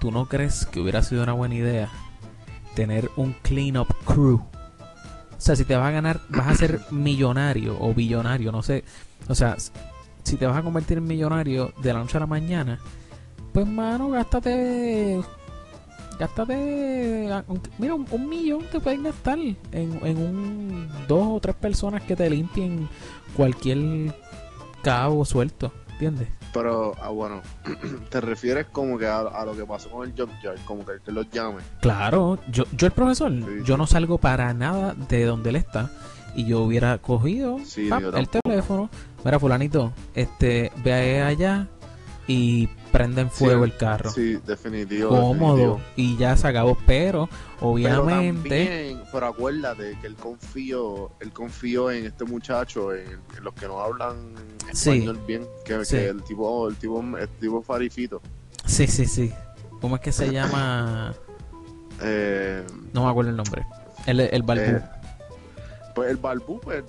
¿tú 0.00 0.10
no 0.10 0.26
crees 0.26 0.66
que 0.66 0.80
hubiera 0.80 1.02
sido 1.02 1.22
una 1.22 1.32
buena 1.32 1.54
idea 1.54 1.88
tener 2.74 3.10
un 3.16 3.34
cleanup 3.42 3.88
crew? 4.04 4.36
O 4.40 5.44
sea, 5.44 5.54
si 5.56 5.64
te 5.64 5.76
vas 5.76 5.86
a 5.88 5.90
ganar, 5.92 6.20
vas 6.28 6.48
a 6.48 6.54
ser 6.54 6.80
millonario 6.90 7.76
o 7.80 7.94
billonario, 7.94 8.50
no 8.52 8.62
sé. 8.62 8.84
O 9.28 9.34
sea, 9.36 9.56
si 10.24 10.36
te 10.36 10.46
vas 10.46 10.56
a 10.56 10.62
convertir 10.62 10.98
en 10.98 11.04
millonario 11.06 11.72
de 11.82 11.92
la 11.92 12.00
noche 12.00 12.16
a 12.16 12.20
la 12.20 12.26
mañana, 12.26 12.80
pues 13.52 13.66
mano, 13.66 14.08
gástate. 14.10 15.20
Gástate. 16.22 17.28
Mira, 17.78 17.94
un, 17.94 18.06
un 18.08 18.28
millón 18.28 18.62
te 18.70 18.78
pueden 18.78 19.02
gastar 19.02 19.40
en, 19.40 19.56
en 19.72 20.16
un. 20.18 20.88
Dos 21.08 21.26
o 21.28 21.40
tres 21.40 21.56
personas 21.56 22.00
que 22.04 22.14
te 22.14 22.30
limpien 22.30 22.88
cualquier 23.36 24.14
cabo 24.84 25.24
suelto, 25.24 25.72
¿entiendes? 25.90 26.28
Pero, 26.54 26.94
ah, 27.02 27.08
bueno, 27.08 27.42
te 28.10 28.20
refieres 28.20 28.66
como 28.70 28.98
que 28.98 29.06
a, 29.06 29.18
a 29.18 29.44
lo 29.44 29.56
que 29.56 29.64
pasó 29.64 29.90
con 29.90 30.08
el 30.08 30.14
Junkyard, 30.16 30.64
como 30.64 30.86
que 30.86 30.92
el 30.92 31.00
que 31.00 31.10
los 31.10 31.28
llame. 31.28 31.60
Claro, 31.80 32.38
yo, 32.48 32.66
yo 32.76 32.86
el 32.86 32.92
profesor, 32.92 33.32
Sí, 33.32 33.64
yo 33.64 33.76
no 33.76 33.88
salgo 33.88 34.18
para 34.18 34.54
nada 34.54 34.94
de 34.94 35.24
donde 35.24 35.50
él 35.50 35.56
está. 35.56 35.90
Y 36.36 36.44
yo 36.46 36.60
hubiera 36.60 36.98
cogido 36.98 37.58
Sí, 37.64 37.88
pap, 37.88 38.00
yo 38.00 38.10
el 38.10 38.28
teléfono. 38.28 38.90
Mira, 39.24 39.40
fulanito, 39.40 39.92
este, 40.14 40.70
ve 40.84 41.20
allá 41.20 41.66
y 42.26 42.68
prende 42.92 43.22
en 43.22 43.30
fuego 43.30 43.64
Sí, 43.64 43.70
el 43.70 43.76
carro. 43.76 44.10
Sí, 44.10 44.38
definitivo. 44.46 45.08
Cómodo. 45.10 45.56
definitivo. 45.56 45.80
Y 45.96 46.16
ya 46.16 46.36
se 46.36 46.46
acabó. 46.48 46.76
Pero, 46.86 47.28
Pero 47.58 47.70
obviamente, 47.72 48.48
también, 48.48 49.02
pero 49.12 49.26
acuérdate 49.26 49.96
que 50.00 50.06
él 50.06 50.14
confió, 50.14 51.10
él 51.20 51.32
confió 51.32 51.90
en 51.90 52.06
este 52.06 52.24
muchacho, 52.24 52.94
en, 52.94 53.06
en 53.36 53.44
los 53.44 53.54
que 53.54 53.66
no 53.66 53.80
hablan 53.80 54.34
Sí. 54.72 54.90
español 54.90 55.18
bien, 55.26 55.46
que, 55.64 55.84
Sí. 55.84 55.96
que 55.96 56.08
el 56.08 56.22
tipo, 56.22 56.68
el 56.68 56.76
tipo, 56.76 57.02
el 57.18 57.28
tipo 57.28 57.62
farifito. 57.62 58.20
sí, 58.64 58.86
sí, 58.86 59.06
sí. 59.06 59.32
¿Cómo 59.80 59.96
es 59.96 60.02
que 60.02 60.12
se 60.12 60.30
llama? 60.32 61.14
Eh, 62.04 62.64
no 62.92 63.04
me 63.04 63.10
acuerdo 63.10 63.30
el 63.30 63.36
nombre. 63.36 63.64
El, 64.06 64.18
el 64.20 64.42
Balbú. 64.42 64.62
Eh, 64.64 64.82
pues 65.94 66.10
el 66.10 66.16
Balbú, 66.16 66.58
pues, 66.60 66.82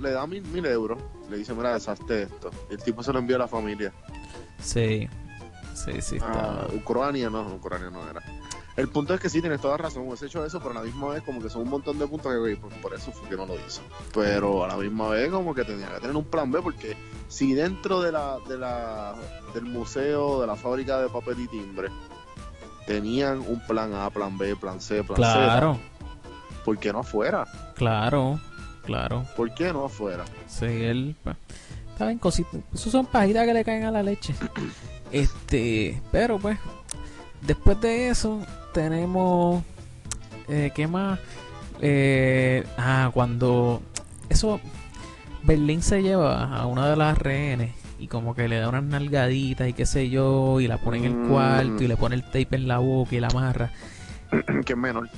le 0.00 0.10
da 0.12 0.24
mil, 0.26 0.42
mil 0.44 0.64
euros. 0.66 0.98
Le 1.28 1.38
dice, 1.38 1.52
mira, 1.54 1.72
deshazte 1.74 2.22
esto. 2.24 2.50
El 2.70 2.78
tipo 2.82 3.02
se 3.02 3.12
lo 3.12 3.18
envía 3.18 3.36
a 3.36 3.40
la 3.40 3.48
familia. 3.48 3.92
Sí. 4.62 5.08
Sí, 5.74 6.00
sí. 6.00 6.18
Ah, 6.20 6.66
Ucrania 6.74 7.30
no, 7.30 7.54
Ucrania 7.54 7.90
no 7.90 8.08
era. 8.08 8.20
El 8.76 8.88
punto 8.88 9.14
es 9.14 9.20
que 9.20 9.28
sí, 9.28 9.40
tienes 9.40 9.60
toda 9.60 9.76
razón, 9.76 10.06
hubiese 10.06 10.26
hecho 10.26 10.44
eso, 10.44 10.58
pero 10.58 10.70
a 10.70 10.74
la 10.74 10.82
misma 10.82 11.08
vez 11.08 11.22
como 11.22 11.42
que 11.42 11.50
son 11.50 11.62
un 11.62 11.70
montón 11.70 11.98
de 11.98 12.06
puntos 12.06 12.32
que, 12.32 12.56
por, 12.80 12.94
eso 12.94 13.12
fue 13.12 13.28
que 13.28 13.36
no 13.36 13.44
lo 13.46 13.54
hizo. 13.54 13.82
Pero 14.14 14.64
a 14.64 14.68
la 14.68 14.76
misma 14.76 15.08
vez 15.08 15.30
como 15.30 15.54
que 15.54 15.64
tenía 15.64 15.88
que 15.88 16.00
tener 16.00 16.16
un 16.16 16.24
plan 16.24 16.50
B, 16.50 16.62
porque 16.62 16.96
si 17.28 17.52
dentro 17.52 18.00
de 18.00 18.12
la, 18.12 18.38
de 18.48 18.56
la, 18.56 19.14
del 19.54 19.64
museo, 19.64 20.40
de 20.40 20.46
la 20.46 20.56
fábrica 20.56 21.00
de 21.00 21.08
papel 21.08 21.40
y 21.40 21.48
timbre, 21.48 21.88
tenían 22.86 23.40
un 23.40 23.60
plan 23.66 23.92
A, 23.92 24.08
plan 24.10 24.38
B, 24.38 24.56
plan 24.56 24.80
C, 24.80 25.02
plan 25.02 25.16
claro. 25.16 25.74
C, 25.74 26.64
¿por 26.64 26.78
qué 26.78 26.92
no 26.92 27.00
afuera? 27.00 27.46
Claro, 27.74 28.40
claro. 28.84 29.26
¿Por 29.36 29.52
qué 29.52 29.72
no 29.72 29.84
afuera? 29.86 30.24
Sí, 30.46 30.66
él... 30.66 31.16
Bien 32.06 32.18
cositas. 32.18 32.60
Esos 32.72 32.92
son 32.92 33.06
pajitas 33.06 33.46
que 33.46 33.54
le 33.54 33.64
caen 33.64 33.84
a 33.84 33.90
la 33.90 34.02
leche. 34.02 34.34
Este, 35.12 36.00
pero 36.12 36.38
pues, 36.38 36.56
después 37.40 37.80
de 37.80 38.10
eso, 38.10 38.40
tenemos. 38.72 39.64
Eh, 40.46 40.70
¿Qué 40.72 40.86
más? 40.86 41.18
Eh, 41.80 42.64
ah, 42.78 43.10
cuando. 43.12 43.82
Eso. 44.28 44.60
Berlín 45.42 45.82
se 45.82 46.00
lleva 46.00 46.54
a 46.54 46.66
una 46.66 46.88
de 46.88 46.96
las 46.96 47.18
rehenes 47.18 47.72
y 48.00 48.06
como 48.08 48.34
que 48.34 48.48
le 48.48 48.60
da 48.60 48.68
unas 48.68 48.82
nalgaditas 48.84 49.68
y 49.68 49.72
qué 49.72 49.84
sé 49.84 50.08
yo, 50.10 50.60
y 50.60 50.68
la 50.68 50.78
pone 50.78 50.98
en 50.98 51.04
el 51.04 51.28
cuarto 51.28 51.82
y 51.82 51.88
le 51.88 51.96
pone 51.96 52.14
el 52.14 52.22
tape 52.22 52.48
en 52.52 52.68
la 52.68 52.78
boca 52.78 53.14
y 53.14 53.20
la 53.20 53.28
amarra. 53.28 53.72
que 54.64 54.72
es 54.72 54.78
menor. 54.78 55.08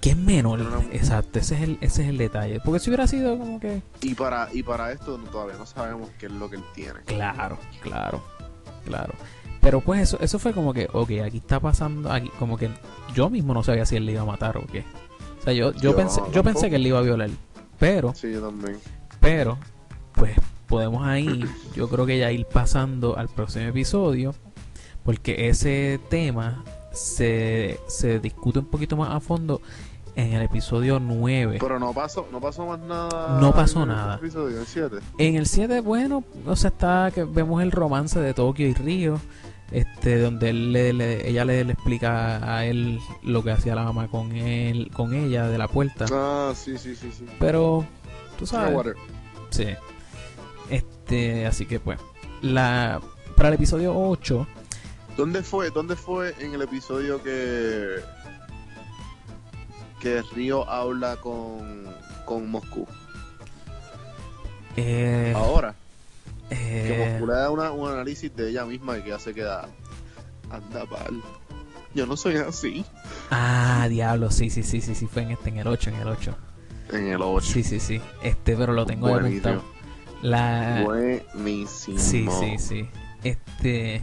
Que 0.00 0.10
es 0.10 0.16
menor, 0.16 0.60
exacto, 0.92 1.38
ese 1.38 1.56
es, 1.56 1.60
el, 1.62 1.78
ese 1.82 2.02
es 2.02 2.08
el 2.08 2.16
detalle. 2.16 2.60
Porque 2.64 2.80
si 2.80 2.88
hubiera 2.88 3.06
sido 3.06 3.38
como 3.38 3.60
que. 3.60 3.82
Y 4.00 4.14
para, 4.14 4.48
y 4.52 4.62
para 4.62 4.92
esto 4.92 5.18
todavía 5.30 5.56
no 5.58 5.66
sabemos 5.66 6.08
qué 6.18 6.26
es 6.26 6.32
lo 6.32 6.48
que 6.48 6.56
él 6.56 6.64
tiene. 6.74 7.00
Claro, 7.04 7.58
claro, 7.82 8.22
claro. 8.86 9.12
Pero 9.60 9.82
pues 9.82 10.00
eso, 10.00 10.18
eso 10.20 10.38
fue 10.38 10.54
como 10.54 10.72
que, 10.72 10.88
ok, 10.90 11.10
aquí 11.24 11.36
está 11.36 11.60
pasando, 11.60 12.10
aquí, 12.10 12.30
como 12.38 12.56
que 12.56 12.70
yo 13.14 13.28
mismo 13.28 13.52
no 13.52 13.62
sabía 13.62 13.84
si 13.84 13.96
él 13.96 14.06
le 14.06 14.12
iba 14.12 14.22
a 14.22 14.26
matar 14.26 14.56
o 14.56 14.66
qué. 14.66 14.84
O 15.38 15.42
sea, 15.42 15.52
yo, 15.52 15.72
yo, 15.74 15.94
pensé, 15.94 16.22
yo 16.32 16.42
pensé 16.42 16.70
que 16.70 16.76
él 16.76 16.82
le 16.82 16.88
iba 16.88 16.98
a 16.98 17.02
violar. 17.02 17.30
Pero, 17.78 18.14
sí, 18.14 18.32
yo 18.32 18.40
también. 18.40 18.78
Pero, 19.20 19.58
pues 20.14 20.34
podemos 20.66 21.06
ahí, 21.06 21.44
yo 21.74 21.88
creo 21.88 22.06
que 22.06 22.18
ya 22.18 22.30
ir 22.30 22.46
pasando 22.46 23.18
al 23.18 23.28
próximo 23.28 23.66
episodio, 23.66 24.34
porque 25.04 25.48
ese 25.48 26.00
tema 26.08 26.64
se, 26.92 27.80
se 27.86 28.18
discute 28.20 28.60
un 28.60 28.66
poquito 28.66 28.96
más 28.96 29.10
a 29.10 29.20
fondo 29.20 29.60
en 30.16 30.32
el 30.32 30.42
episodio 30.42 31.00
9. 31.00 31.58
Pero 31.60 31.78
no 31.78 31.92
pasó, 31.92 32.26
no 32.30 32.40
pasó 32.40 32.66
más 32.66 32.80
nada. 32.80 33.40
No 33.40 33.52
pasó 33.52 33.86
nada. 33.86 34.16
Episodio, 34.16 34.56
en 34.56 34.60
el 34.60 34.66
7. 34.66 34.96
En 35.18 35.36
el 35.36 35.46
7, 35.46 35.80
bueno, 35.80 36.24
o 36.46 36.56
sea, 36.56 36.68
está 36.68 37.10
que 37.14 37.24
vemos 37.24 37.62
el 37.62 37.72
romance 37.72 38.18
de 38.20 38.34
Tokio 38.34 38.68
y 38.68 38.74
Río 38.74 39.20
este 39.70 40.18
donde 40.18 40.50
él 40.50 40.72
le, 40.72 41.28
ella 41.28 41.44
le, 41.44 41.60
explica 41.60 42.56
a 42.56 42.64
él 42.64 42.98
lo 43.22 43.44
que 43.44 43.52
hacía 43.52 43.74
la 43.74 43.84
mamá 43.84 44.08
con 44.08 44.32
él 44.32 44.90
con 44.92 45.14
ella 45.14 45.46
de 45.46 45.58
la 45.58 45.68
puerta 45.68 46.06
ah 46.12 46.52
sí 46.54 46.76
sí 46.76 46.96
sí 46.96 47.12
sí 47.16 47.24
pero 47.38 47.84
tú 48.38 48.46
sabes 48.46 48.96
sí 49.50 49.68
este 50.70 51.46
así 51.46 51.66
que 51.66 51.78
pues 51.78 52.00
la 52.42 53.00
para 53.36 53.50
el 53.50 53.54
episodio 53.54 53.96
8 53.96 54.46
dónde 55.16 55.42
fue 55.42 55.70
dónde 55.70 55.94
fue 55.94 56.34
en 56.40 56.52
el 56.54 56.62
episodio 56.62 57.22
que 57.22 57.96
que 60.00 60.22
Río 60.34 60.68
habla 60.68 61.16
con 61.16 61.86
con 62.24 62.50
Moscú 62.50 62.86
eh, 64.76 65.32
ahora 65.36 65.74
que 66.48 67.10
Moscú 67.12 67.26
le 67.26 67.34
da 67.34 67.50
un 67.50 67.90
análisis 67.90 68.34
de 68.34 68.50
ella 68.50 68.64
misma 68.64 68.98
y 68.98 69.02
que 69.02 69.12
hace 69.12 69.32
queda 69.32 69.68
anda 70.50 70.84
mal. 70.86 71.22
Yo 71.94 72.06
no 72.06 72.16
soy 72.16 72.36
así. 72.36 72.84
Ah, 73.30 73.86
diablo, 73.88 74.30
sí, 74.30 74.50
sí, 74.50 74.62
sí, 74.62 74.80
sí, 74.80 74.94
sí, 74.94 75.06
fue 75.06 75.22
en 75.22 75.32
este, 75.32 75.48
en 75.48 75.58
el 75.58 75.66
8, 75.66 75.90
en 75.90 75.96
el 75.96 76.08
8. 76.08 76.36
En 76.92 77.06
el 77.08 77.22
8. 77.22 77.46
Sí, 77.46 77.62
sí, 77.64 77.80
sí. 77.80 78.00
Este, 78.22 78.56
pero 78.56 78.72
lo 78.72 78.86
tengo 78.86 79.08
apuntado. 79.08 79.62
La... 80.22 80.82
Buenísimo. 80.84 81.98
Sí, 81.98 82.26
sí, 82.38 82.58
sí. 82.58 82.88
Este, 83.24 84.02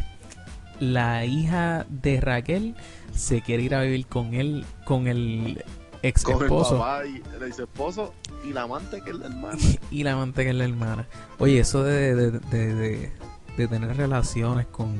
la 0.80 1.26
hija 1.26 1.86
de 1.90 2.20
Raquel 2.20 2.76
se 3.14 3.42
quiere 3.42 3.64
ir 3.64 3.76
a 3.76 3.82
vivir 3.84 4.06
con 4.08 4.34
él, 4.34 4.66
con 4.86 5.08
el 5.08 5.64
ex 6.02 6.28
esposo. 6.28 7.02
El 7.02 7.18
y 7.18 7.24
el 7.36 7.44
ex 7.44 7.60
esposo 7.60 8.14
y 8.44 8.54
la 8.54 8.64
amante 8.64 9.02
que 9.02 9.12
es 9.12 9.16
la 9.18 9.28
hermana. 9.28 9.58
y 9.92 10.04
la 10.04 10.14
amante 10.14 10.44
que 10.44 10.50
es 10.50 10.56
la 10.56 10.66
hermana. 10.66 11.08
Oye, 11.40 11.60
eso 11.60 11.84
de, 11.84 12.16
de, 12.16 12.32
de, 12.32 13.12
de, 13.58 13.68
tener 13.68 13.96
relaciones 13.96 14.68
con, 14.68 14.96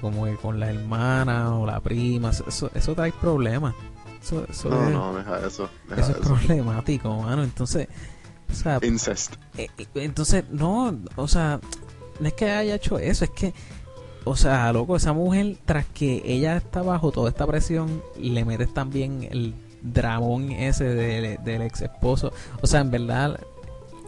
como 0.00 0.24
que 0.24 0.36
con 0.36 0.60
la 0.60 0.70
hermana 0.70 1.56
o 1.56 1.66
la 1.66 1.80
prima, 1.80 2.30
eso, 2.30 2.70
eso 2.74 2.94
trae 2.94 3.12
problemas. 3.12 3.74
Eso, 4.22 4.44
eso 4.50 4.68
no, 4.68 4.90
no, 4.90 5.14
deja 5.14 5.38
eso. 5.46 5.70
eso, 5.96 6.10
es 6.10 6.16
problemático, 6.18 7.22
mano. 7.22 7.42
Entonces, 7.42 7.88
o 8.50 8.54
sea, 8.54 8.78
Incest. 8.82 9.34
Eh, 9.56 9.68
eh, 9.78 9.86
entonces, 9.94 10.44
no, 10.50 10.94
o 11.16 11.28
sea, 11.28 11.60
no 12.18 12.28
es 12.28 12.34
que 12.34 12.50
haya 12.50 12.74
hecho 12.74 12.98
eso, 12.98 13.24
es 13.24 13.30
que 13.30 13.54
o 14.24 14.36
sea, 14.36 14.72
loco, 14.72 14.96
esa 14.96 15.12
mujer, 15.12 15.56
tras 15.64 15.86
que 15.86 16.22
ella 16.24 16.56
está 16.56 16.82
bajo 16.82 17.10
toda 17.10 17.30
esta 17.30 17.46
presión, 17.46 18.02
le 18.18 18.44
metes 18.44 18.72
también 18.72 19.26
el 19.30 19.54
dramón 19.82 20.50
ese 20.52 20.84
del 20.84 21.62
ex 21.62 21.82
esposo. 21.82 22.32
O 22.62 22.66
sea, 22.66 22.80
en 22.80 22.90
verdad, 22.90 23.40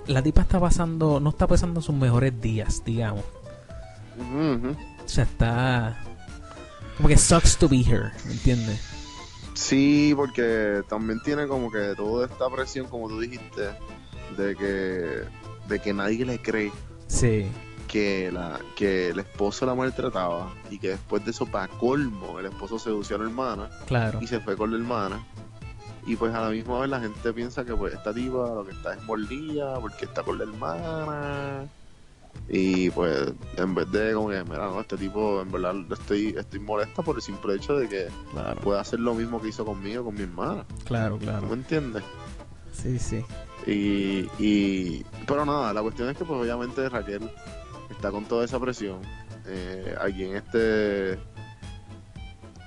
la 0.07 0.23
tipa 0.23 0.43
está 0.43 0.61
pasando, 0.61 1.21
no 1.21 1.31
está 1.31 1.47
pasando 1.47 1.81
sus 1.81 1.95
mejores 1.95 2.41
días, 2.41 2.83
digamos. 2.85 3.25
O 4.19 5.09
sea, 5.09 5.25
está. 5.25 5.99
Como 6.97 7.09
que 7.09 7.17
sucks 7.17 7.57
to 7.57 7.69
be 7.69 7.81
here, 7.81 8.11
¿me 8.27 8.33
entiendes? 8.33 8.81
Sí, 9.55 10.13
porque 10.17 10.83
también 10.89 11.21
tiene 11.23 11.47
como 11.47 11.71
que 11.71 11.95
toda 11.97 12.27
esta 12.27 12.49
presión, 12.49 12.87
como 12.87 13.09
tú 13.09 13.21
dijiste, 13.21 13.71
de 14.37 14.57
que, 14.57 15.25
de 15.69 15.81
que 15.81 15.93
nadie 15.93 16.25
le 16.25 16.41
cree. 16.41 16.73
Sí. 17.07 17.47
Que, 17.89 18.31
la, 18.33 18.59
que 18.75 19.11
el 19.11 19.19
esposo 19.19 19.67
la 19.67 19.75
maltrataba 19.75 20.55
y 20.71 20.79
que 20.79 20.91
después 20.91 21.25
de 21.25 21.33
eso, 21.33 21.45
para 21.45 21.69
colmo, 21.69 22.41
el 22.41 22.47
esposo 22.47 22.79
sedució 22.79 23.17
a 23.17 23.19
la 23.19 23.25
hermana. 23.27 23.71
Claro. 23.87 24.19
Y 24.23 24.27
se 24.27 24.41
fue 24.41 24.57
con 24.57 24.71
la 24.71 24.79
hermana. 24.79 25.23
Y 26.05 26.17
pues 26.17 26.35
a 26.35 26.41
la 26.41 26.51
misma 26.51 26.81
vez 26.81 26.91
la 26.91 27.01
gente 27.01 27.33
piensa 27.33 27.65
que 27.65 27.75
pues 27.75 27.95
esta 27.95 28.13
tipa 28.13 28.49
lo 28.55 28.65
que 28.65 28.73
está 28.73 28.95
es 28.95 29.03
mordida 29.05 29.79
porque 29.81 30.05
está 30.05 30.23
con 30.23 30.39
la 30.39 30.45
hermana. 30.45 31.69
Y 32.49 32.91
pues 32.91 33.33
en 33.57 33.75
vez 33.75 33.91
de 33.93 34.13
como 34.15 34.31
que, 34.31 34.43
mira, 34.45 34.67
no, 34.67 34.81
este 34.81 34.97
tipo 34.97 35.41
en 35.41 35.53
verdad 35.53 35.75
estoy, 35.91 36.35
estoy 36.37 36.61
molesta 36.61 37.03
por 37.03 37.17
el 37.17 37.23
simple 37.23 37.55
hecho 37.55 37.77
de 37.77 37.89
que 37.89 38.09
puede 38.63 38.81
hacer 38.81 39.01
lo 39.01 39.15
mismo 39.15 39.41
que 39.41 39.49
hizo 39.49 39.65
conmigo, 39.65 40.05
con 40.05 40.15
mi 40.15 40.23
hermana. 40.23 40.65
Claro, 40.85 41.19
claro. 41.19 41.47
¿Me 41.47 41.55
entiendes? 41.55 42.03
Sí, 42.73 42.99
sí. 42.99 43.25
Y, 43.67 44.29
y, 44.39 45.07
pero 45.27 45.47
nada, 45.47 45.73
la 45.73 45.83
cuestión 45.83 46.09
es 46.09 46.17
que 46.17 46.25
pues 46.25 46.41
obviamente 46.41 46.89
Raquel 46.89 47.31
está 47.91 48.11
con 48.11 48.25
toda 48.25 48.45
esa 48.45 48.59
presión. 48.59 49.01
Eh, 49.47 49.95
aquí 50.01 50.25
en 50.25 50.37
este 50.37 51.19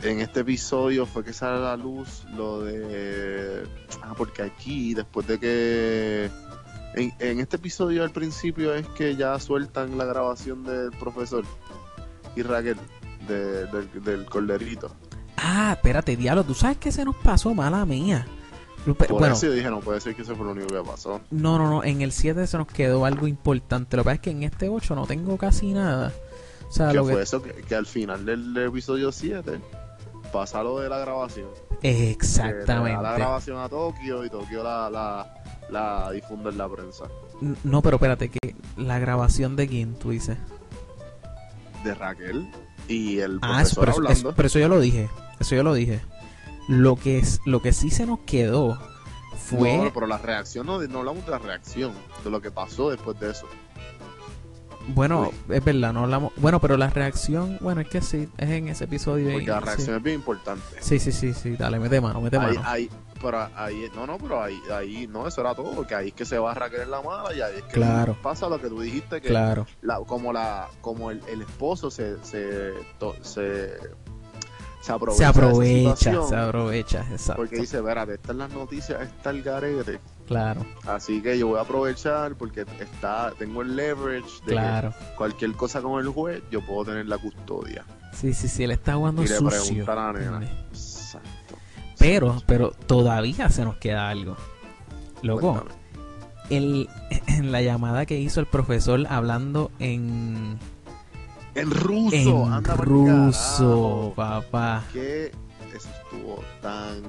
en 0.05 0.21
este 0.21 0.41
episodio 0.41 1.05
fue 1.05 1.23
que 1.23 1.33
sale 1.33 1.57
a 1.57 1.61
la 1.61 1.77
luz 1.77 2.25
lo 2.35 2.61
de. 2.61 3.63
Ah, 4.01 4.13
porque 4.17 4.43
aquí, 4.43 4.93
después 4.93 5.27
de 5.27 5.39
que. 5.39 6.31
En, 6.95 7.39
este 7.39 7.57
episodio 7.57 8.03
al 8.03 8.11
principio 8.11 8.73
es 8.73 8.87
que 8.89 9.17
ya 9.17 9.37
sueltan 9.39 9.97
la 9.97 10.05
grabación 10.05 10.63
del 10.63 10.91
profesor 10.91 11.43
y 12.37 12.41
Raquel 12.41 12.77
del, 13.27 14.03
del 14.03 14.25
corderito. 14.25 14.95
Ah, 15.35 15.73
espérate, 15.75 16.15
diablo, 16.15 16.45
tú 16.45 16.53
sabes 16.53 16.77
que 16.77 16.93
se 16.93 17.03
nos 17.03 17.15
pasó, 17.17 17.53
mala 17.53 17.85
mía. 17.85 18.25
Por 18.85 19.07
bueno, 19.09 19.33
eso 19.33 19.47
yo 19.47 19.51
dije, 19.51 19.69
no 19.69 19.79
puede 19.81 19.99
ser 19.99 20.15
que 20.15 20.21
eso 20.21 20.35
fue 20.35 20.45
lo 20.45 20.51
único 20.51 20.67
que 20.67 20.89
pasó. 20.89 21.19
No, 21.31 21.57
no, 21.57 21.69
no, 21.69 21.83
en 21.83 22.01
el 22.01 22.11
7 22.11 22.45
se 22.45 22.57
nos 22.57 22.67
quedó 22.67 23.05
algo 23.05 23.27
importante. 23.27 23.97
Lo 23.97 24.03
que 24.03 24.05
pasa 24.05 24.15
es 24.15 24.21
que 24.21 24.29
en 24.29 24.43
este 24.43 24.69
8 24.69 24.95
no 24.95 25.07
tengo 25.07 25.37
casi 25.37 25.73
nada. 25.73 26.13
O 26.69 26.71
sea, 26.71 26.89
¿Qué 26.89 26.93
lo 26.93 27.05
fue 27.05 27.21
eso? 27.21 27.41
Que, 27.41 27.51
que, 27.51 27.75
al 27.75 27.87
final 27.87 28.25
del 28.25 28.55
episodio 28.57 29.11
7 29.11 29.59
pasa 30.35 30.61
lo 30.63 30.79
de 30.79 30.89
la 30.89 30.99
grabación. 30.99 31.47
Exactamente. 31.81 33.01
la 33.01 33.13
grabación 33.13 33.57
a 33.57 33.69
Tokio 33.69 34.25
y 34.25 34.29
Tokio 34.29 34.63
la, 34.63 34.89
la, 34.89 35.43
la 35.69 36.11
difunde 36.11 36.49
en 36.49 36.57
la 36.57 36.69
prensa. 36.69 37.05
No, 37.63 37.81
pero 37.81 37.95
espérate, 37.97 38.29
que 38.29 38.55
la 38.77 38.99
grabación 38.99 39.55
de 39.55 39.67
quién 39.67 39.95
tú 39.95 40.11
dices? 40.11 40.37
De 41.83 41.93
Raquel 41.93 42.49
y 42.87 43.19
el 43.19 43.39
ah, 43.41 43.57
profesor 43.59 43.85
pero, 43.85 43.97
hablando. 43.97 44.33
pero 44.35 44.47
eso 44.47 44.59
yo 44.59 44.67
lo 44.67 44.79
dije. 44.79 45.09
Eso 45.39 45.55
yo 45.55 45.63
lo 45.63 45.73
dije. 45.73 46.01
Lo 46.67 46.95
que 46.95 47.19
es, 47.19 47.39
lo 47.45 47.61
que 47.61 47.73
sí 47.73 47.89
se 47.89 48.05
nos 48.05 48.19
quedó 48.19 48.79
fue. 49.37 49.77
No, 49.77 49.93
pero 49.93 50.07
la 50.07 50.17
reacción 50.17 50.65
no, 50.65 50.81
no 50.81 50.99
hablamos 50.99 51.25
de 51.25 51.31
la 51.31 51.39
reacción, 51.39 51.93
de 52.23 52.29
lo 52.29 52.41
que 52.41 52.51
pasó 52.51 52.89
después 52.89 53.19
de 53.19 53.31
eso. 53.31 53.47
Bueno, 54.89 55.31
es 55.49 55.63
verdad, 55.63 55.93
no 55.93 56.03
hablamos. 56.03 56.33
Bueno, 56.37 56.59
pero 56.59 56.77
la 56.77 56.89
reacción, 56.89 57.57
bueno, 57.61 57.81
es 57.81 57.87
que 57.87 58.01
sí, 58.01 58.29
es 58.37 58.49
en 58.49 58.67
ese 58.69 58.85
episodio. 58.85 59.31
Porque 59.31 59.47
la 59.47 59.59
reacción 59.59 59.97
es 59.97 60.03
bien 60.03 60.15
importante. 60.15 60.63
Sí, 60.79 60.99
sí, 60.99 61.11
sí, 61.11 61.33
sí, 61.33 61.55
dale, 61.55 61.79
mete 61.79 61.99
mano, 62.01 62.21
mete 62.21 62.37
mano. 62.37 62.61
Ahí, 62.63 62.89
pero 63.21 63.47
ahí, 63.55 63.89
no, 63.95 64.05
no, 64.05 64.17
pero 64.17 64.41
ahí, 64.41 64.59
ahí, 64.71 65.07
no, 65.07 65.27
eso 65.27 65.41
era 65.41 65.55
todo, 65.55 65.71
porque 65.71 65.95
ahí 65.95 66.09
es 66.09 66.13
que 66.13 66.25
se 66.25 66.37
va 66.37 66.51
a 66.51 66.53
Raquel 66.53 66.89
la 66.91 67.01
mala 67.01 67.33
y 67.33 67.41
ahí 67.41 67.57
es 67.57 67.63
que 67.63 67.73
claro. 67.73 68.15
pasa 68.21 68.47
lo 68.47 68.59
que 68.59 68.67
tú 68.67 68.81
dijiste, 68.81 69.21
que 69.21 69.29
claro. 69.29 69.65
la, 69.81 69.99
como 70.01 70.31
la 70.31 70.67
como 70.81 71.11
el, 71.11 71.21
el 71.27 71.41
esposo 71.41 71.89
se, 71.89 72.23
se, 72.23 72.73
se 73.21 73.77
se 74.85 74.91
aprovecha. 74.91 75.17
Se 75.17 75.25
aprovecha, 75.25 76.27
se 76.27 76.35
aprovecha, 76.35 77.05
exacto. 77.09 77.41
Porque 77.41 77.57
dice, 77.57 77.81
verá, 77.81 78.03
están 78.03 78.37
las 78.37 78.51
noticias, 78.51 79.01
está 79.01 79.31
el 79.31 79.41
garete. 79.41 79.99
Claro. 80.25 80.65
Así 80.87 81.21
que 81.21 81.37
yo 81.37 81.47
voy 81.47 81.59
a 81.59 81.61
aprovechar 81.61 82.35
porque 82.35 82.65
está 82.79 83.31
tengo 83.37 83.61
el 83.61 83.75
leverage 83.75 84.43
de 84.45 84.53
claro. 84.53 84.93
cualquier 85.15 85.53
cosa 85.53 85.81
con 85.81 86.01
el 86.01 86.09
juez, 86.09 86.41
yo 86.49 86.65
puedo 86.65 86.85
tener 86.85 87.05
la 87.05 87.17
custodia. 87.17 87.85
Sí, 88.11 88.33
sí, 88.33 88.47
sí, 88.47 88.63
él 88.63 88.71
está 88.71 88.95
jugando 88.95 89.23
y 89.23 89.27
sucio. 89.27 89.85
Le 89.85 89.91
a 89.91 89.95
la 89.95 90.13
nena. 90.13 90.41
Exacto. 90.71 91.29
Pero, 91.99 92.41
pero 92.45 92.71
todavía 92.71 93.49
se 93.49 93.63
nos 93.63 93.77
queda 93.77 94.09
algo. 94.09 94.35
Loco, 95.21 95.65
el, 96.49 96.89
en 97.27 97.51
la 97.51 97.61
llamada 97.61 98.05
que 98.05 98.19
hizo 98.19 98.39
el 98.39 98.45
profesor 98.45 99.05
hablando 99.09 99.71
en 99.79 100.59
en 101.55 101.71
ruso, 101.71 102.15
en 102.15 102.53
anda 102.53 102.75
ruso, 102.75 104.13
papá. 104.15 104.83
Que 104.91 105.31
eso 105.73 105.89
estuvo 106.03 106.43
tan 106.61 107.03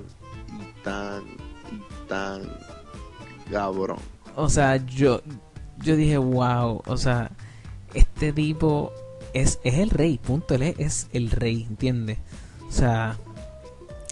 y 0.49 0.83
tan 0.83 1.23
y 1.73 2.09
tan 2.09 2.43
cabrón. 3.51 3.99
O 4.35 4.49
sea, 4.49 4.77
yo 4.77 5.23
yo 5.79 5.97
dije, 5.97 6.19
wow, 6.19 6.83
o 6.87 6.97
sea, 6.97 7.31
este 7.95 8.33
tipo 8.33 8.93
es, 9.35 9.61
es 9.63 9.75
el 9.75 9.91
rey, 9.91 10.19
punto, 10.19 10.55
él 10.55 10.75
es, 10.79 11.09
el 11.13 11.31
rey, 11.31 11.67
¿entiendes? 11.69 12.19
O 12.69 12.73
sea, 12.73 13.19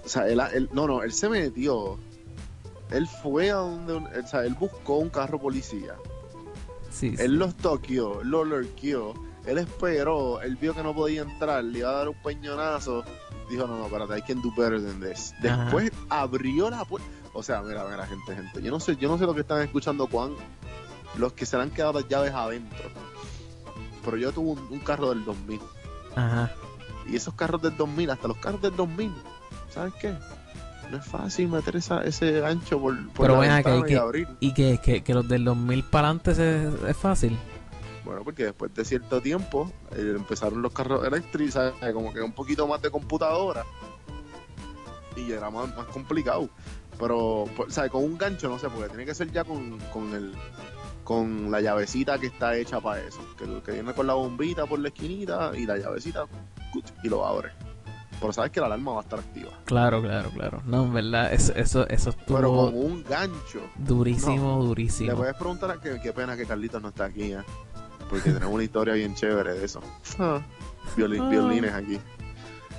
o 0.05 0.09
sea, 0.09 0.29
él, 0.29 0.69
no, 0.73 0.87
no, 0.87 1.03
él 1.03 1.13
se 1.13 1.29
metió. 1.29 1.99
Él 2.91 3.09
fue 3.09 3.51
a 3.51 3.55
donde, 3.55 3.95
o 3.95 4.27
sea, 4.27 4.45
él 4.45 4.55
buscó 4.55 4.99
un 4.99 5.09
carro 5.09 5.41
policía. 5.41 5.95
Sí, 6.91 7.15
él 7.19 7.39
los 7.39 7.57
toqueó, 7.57 8.23
lo 8.23 8.45
lurqueó 8.45 9.15
él 9.47 9.59
esperó, 9.59 10.41
él 10.41 10.57
vio 10.57 10.75
que 10.75 10.83
no 10.83 10.95
podía 10.95 11.23
entrar, 11.23 11.63
le 11.65 11.81
iba 11.81 11.91
a 11.91 11.93
dar 11.93 12.09
un 12.09 12.15
peñonazo. 12.23 13.05
Dijo, 13.55 13.69
no, 13.69 13.79
no, 13.79 13.87
espérate, 13.87 14.15
hay 14.15 14.23
quien 14.23 14.43
do 14.43 14.51
better 14.57 14.83
than 14.83 15.01
this. 15.01 15.33
Después 15.41 15.93
abrió 16.09 16.71
la 16.71 16.85
puerta. 16.85 17.07
O 17.33 17.43
sea, 17.43 17.63
mira, 17.63 17.85
mira, 17.89 18.05
gente, 18.05 18.35
gente. 18.35 18.63
Yo 18.63 18.73
no 18.73 18.81
sé, 18.81 18.97
yo 18.97 19.09
no 19.09 19.17
sé 19.17 19.27
lo 19.27 19.35
que 19.35 19.43
están 19.43 19.63
escuchando, 19.63 20.09
Juan. 20.09 20.33
Los 21.17 21.35
que 21.35 21.47
se 21.47 21.57
le 21.57 21.63
han 21.63 21.71
quedado 21.71 21.93
las 21.93 22.09
llaves 22.09 22.33
adentro. 22.33 22.91
Pero 24.05 24.17
yo 24.17 24.33
tuve 24.33 24.61
un, 24.71 24.81
carro 24.81 25.11
del 25.11 25.25
2000. 25.25 25.61
Ajá. 26.17 26.53
Y 27.09 27.15
esos 27.15 27.35
carros 27.35 27.63
del 27.63 27.77
2000, 27.77 28.11
hasta 28.11 28.27
los 28.27 28.39
carros 28.39 28.61
del 28.61 28.75
2000, 28.75 29.15
¿sabes 29.71 29.95
qué? 30.01 30.15
No 30.91 30.99
es 30.99 31.07
fácil 31.07 31.49
meter 31.49 31.77
esa, 31.77 32.03
ese 32.03 32.41
gancho 32.41 32.81
por, 32.81 32.97
por 33.11 33.27
Pero 33.27 33.43
la 33.43 33.63
que, 33.63 33.93
y 33.93 33.95
abrir. 33.95 34.29
Y 34.41 34.53
que, 34.53 34.79
que, 34.79 35.05
que, 35.05 35.15
los 35.15 35.29
del 35.29 35.45
2000 35.45 35.85
para 35.85 36.09
adelante 36.09 36.33
es, 36.33 36.89
es 36.89 36.97
fácil. 36.97 37.39
Bueno, 38.05 38.23
porque 38.23 38.45
después 38.45 38.75
de 38.75 38.85
cierto 38.85 39.21
tiempo 39.21 39.73
eh, 39.93 40.15
empezaron 40.17 40.61
los 40.61 40.73
carros 40.73 41.07
eléctricos, 41.07 41.73
como 41.93 42.13
que 42.13 42.21
un 42.21 42.33
poquito 42.33 42.67
más 42.67 42.83
de 42.83 42.91
computadora 42.91 43.65
y 45.17 45.33
era 45.33 45.51
más, 45.51 45.71
complicado. 45.93 46.49
Pero, 46.99 47.45
pues, 47.57 47.75
¿sabes? 47.75 47.91
Con 47.91 48.05
un 48.05 48.19
gancho 48.19 48.49
no 48.49 48.59
sé, 48.59 48.69
porque 48.69 48.89
tiene 48.89 49.07
que 49.07 49.15
ser 49.15 49.31
ya 49.33 49.45
con, 49.45 49.79
con 49.93 50.15
el 50.15 50.35
con 51.03 51.51
la 51.51 51.61
llavecita 51.61 52.19
que 52.19 52.29
está 52.29 52.57
hecha 52.57 52.81
para 52.81 53.01
eso, 53.03 53.21
que, 53.37 53.45
que 53.63 53.73
viene 53.73 53.93
con 53.93 54.07
la 54.07 54.15
bombita 54.15 54.65
por 54.65 54.79
la 54.79 54.89
esquinita 54.89 55.53
y 55.55 55.67
la 55.67 55.77
llavecita 55.77 56.27
y 57.03 57.09
lo 57.09 57.27
abre. 57.27 57.51
Pero 58.21 58.33
sabes 58.33 58.53
que 58.53 58.61
la 58.61 58.67
alarma 58.67 58.93
va 58.93 59.01
a 59.01 59.03
estar 59.03 59.19
activa. 59.19 59.51
Claro, 59.67 60.01
claro, 60.01 60.31
claro. 60.31 60.63
No, 60.65 60.85
en 60.85 60.95
verdad, 60.95 61.33
eso, 61.33 61.53
eso, 61.55 61.87
eso 61.89 62.11
estuvo... 62.11 62.37
Pero 62.37 62.53
con 62.53 62.75
un 62.75 63.05
gancho. 63.05 63.61
Durísimo, 63.77 64.65
durísimo. 64.65 65.11
Le 65.11 65.17
puedes 65.17 65.35
preguntar 65.35 65.71
a 65.73 65.81
qué, 65.81 66.01
qué 66.03 66.13
pena 66.13 66.37
que 66.37 66.47
Carlitos 66.47 66.81
no 66.81 66.89
está 66.89 67.05
aquí, 67.05 67.33
¿eh? 67.33 67.43
Porque 68.09 68.31
tenemos 68.31 68.55
una 68.55 68.65
historia 68.65 68.95
bien 68.95 69.15
chévere 69.15 69.55
de 69.55 69.65
eso. 69.65 69.81
Ah. 70.19 70.41
Ah. 70.41 70.47
Violines 70.97 71.73
aquí. 71.73 71.99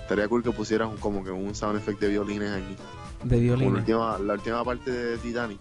Estaría 0.01 0.27
cool 0.27 0.43
que 0.43 0.51
pusieras 0.51 0.89
como 0.99 1.23
que 1.23 1.31
un 1.31 1.55
sound 1.55 1.77
effect 1.77 1.99
de 1.99 2.09
violines 2.09 2.51
aquí. 2.51 2.75
De 3.23 3.39
violines. 3.39 3.73
La 3.73 3.79
última, 3.79 4.19
la 4.19 4.33
última 4.33 4.63
parte 4.63 4.91
de 4.91 5.17
Titanic. 5.17 5.59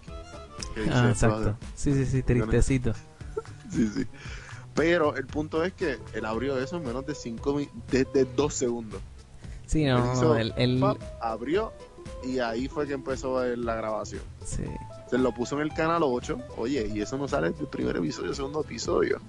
ah, 0.93 1.09
exacto. 1.09 1.57
Sí, 1.75 1.95
sí, 1.95 2.05
sí, 2.05 2.23
tristecito. 2.23 2.93
sí, 3.71 3.89
sí. 3.89 4.07
Pero 4.75 5.17
el 5.17 5.27
punto 5.27 5.65
es 5.65 5.73
que 5.73 5.99
él 6.13 6.27
abrió 6.27 6.59
eso 6.59 6.77
en 6.77 6.85
menos 6.85 7.07
de 7.07 7.15
5 7.15 7.61
de, 7.91 8.05
de 8.13 8.25
2 8.25 8.55
segundos. 8.55 9.01
Sí, 9.67 9.85
no, 9.85 10.15
no, 10.15 10.37
él, 10.37 10.85
abrió 11.21 11.73
y 12.23 12.39
ahí 12.39 12.69
fue 12.69 12.87
que 12.87 12.93
empezó 12.93 13.43
la 13.57 13.75
grabación. 13.77 14.23
Sí. 14.45 14.65
Se 15.09 15.19
lo 15.19 15.33
puso 15.33 15.57
en 15.57 15.63
el 15.63 15.73
canal 15.73 16.03
8. 16.03 16.39
Oye, 16.57 16.91
y 16.93 17.01
eso 17.01 17.17
no 17.17 17.29
sale 17.29 17.51
del 17.51 17.67
primer 17.67 17.97
episodio, 17.97 18.35
segundo 18.35 18.61
episodio. 18.61 19.21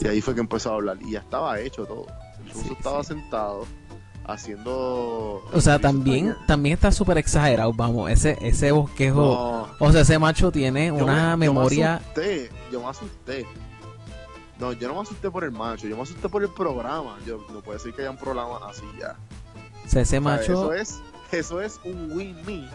Y 0.00 0.08
ahí 0.08 0.20
fue 0.20 0.34
que 0.34 0.40
empezó 0.40 0.72
a 0.72 0.74
hablar. 0.74 0.98
Y 1.00 1.12
ya 1.12 1.20
estaba 1.20 1.58
hecho 1.60 1.86
todo. 1.86 2.06
El 2.44 2.72
estaba 2.72 3.02
sentado 3.02 3.66
haciendo. 4.26 5.42
O 5.52 5.60
sea, 5.60 5.78
también, 5.78 6.36
también 6.46 6.74
está 6.74 6.92
súper 6.92 7.18
exagerado, 7.18 7.72
vamos. 7.72 8.10
Ese, 8.10 8.36
ese 8.40 8.72
bosquejo. 8.72 9.68
O 9.78 9.92
sea, 9.92 10.02
ese 10.02 10.18
macho 10.18 10.50
tiene 10.52 10.92
una 10.92 11.36
memoria. 11.36 12.00
Yo 12.00 12.22
me 12.22 12.22
asusté. 12.22 12.50
Yo 12.72 12.80
me 12.80 12.86
asusté. 12.86 13.46
No, 14.58 14.72
yo 14.72 14.88
no 14.88 14.94
me 14.94 15.00
asusté 15.02 15.30
por 15.30 15.44
el 15.44 15.52
macho, 15.52 15.86
yo 15.86 15.96
me 15.96 16.02
asusté 16.02 16.28
por 16.30 16.42
el 16.42 16.48
programa. 16.48 17.18
Yo 17.26 17.44
no 17.52 17.60
puede 17.60 17.78
ser 17.78 17.92
que 17.92 18.02
haya 18.02 18.10
un 18.10 18.16
programa 18.16 18.58
así 18.66 18.84
ya. 18.98 19.16
O 19.84 19.88
sea, 19.88 20.02
ese 20.02 20.18
macho. 20.18 20.72
eso 20.72 20.72
es, 20.72 21.00
eso 21.30 21.60
es 21.60 21.78
un 21.84 22.12
win-me 22.12 22.66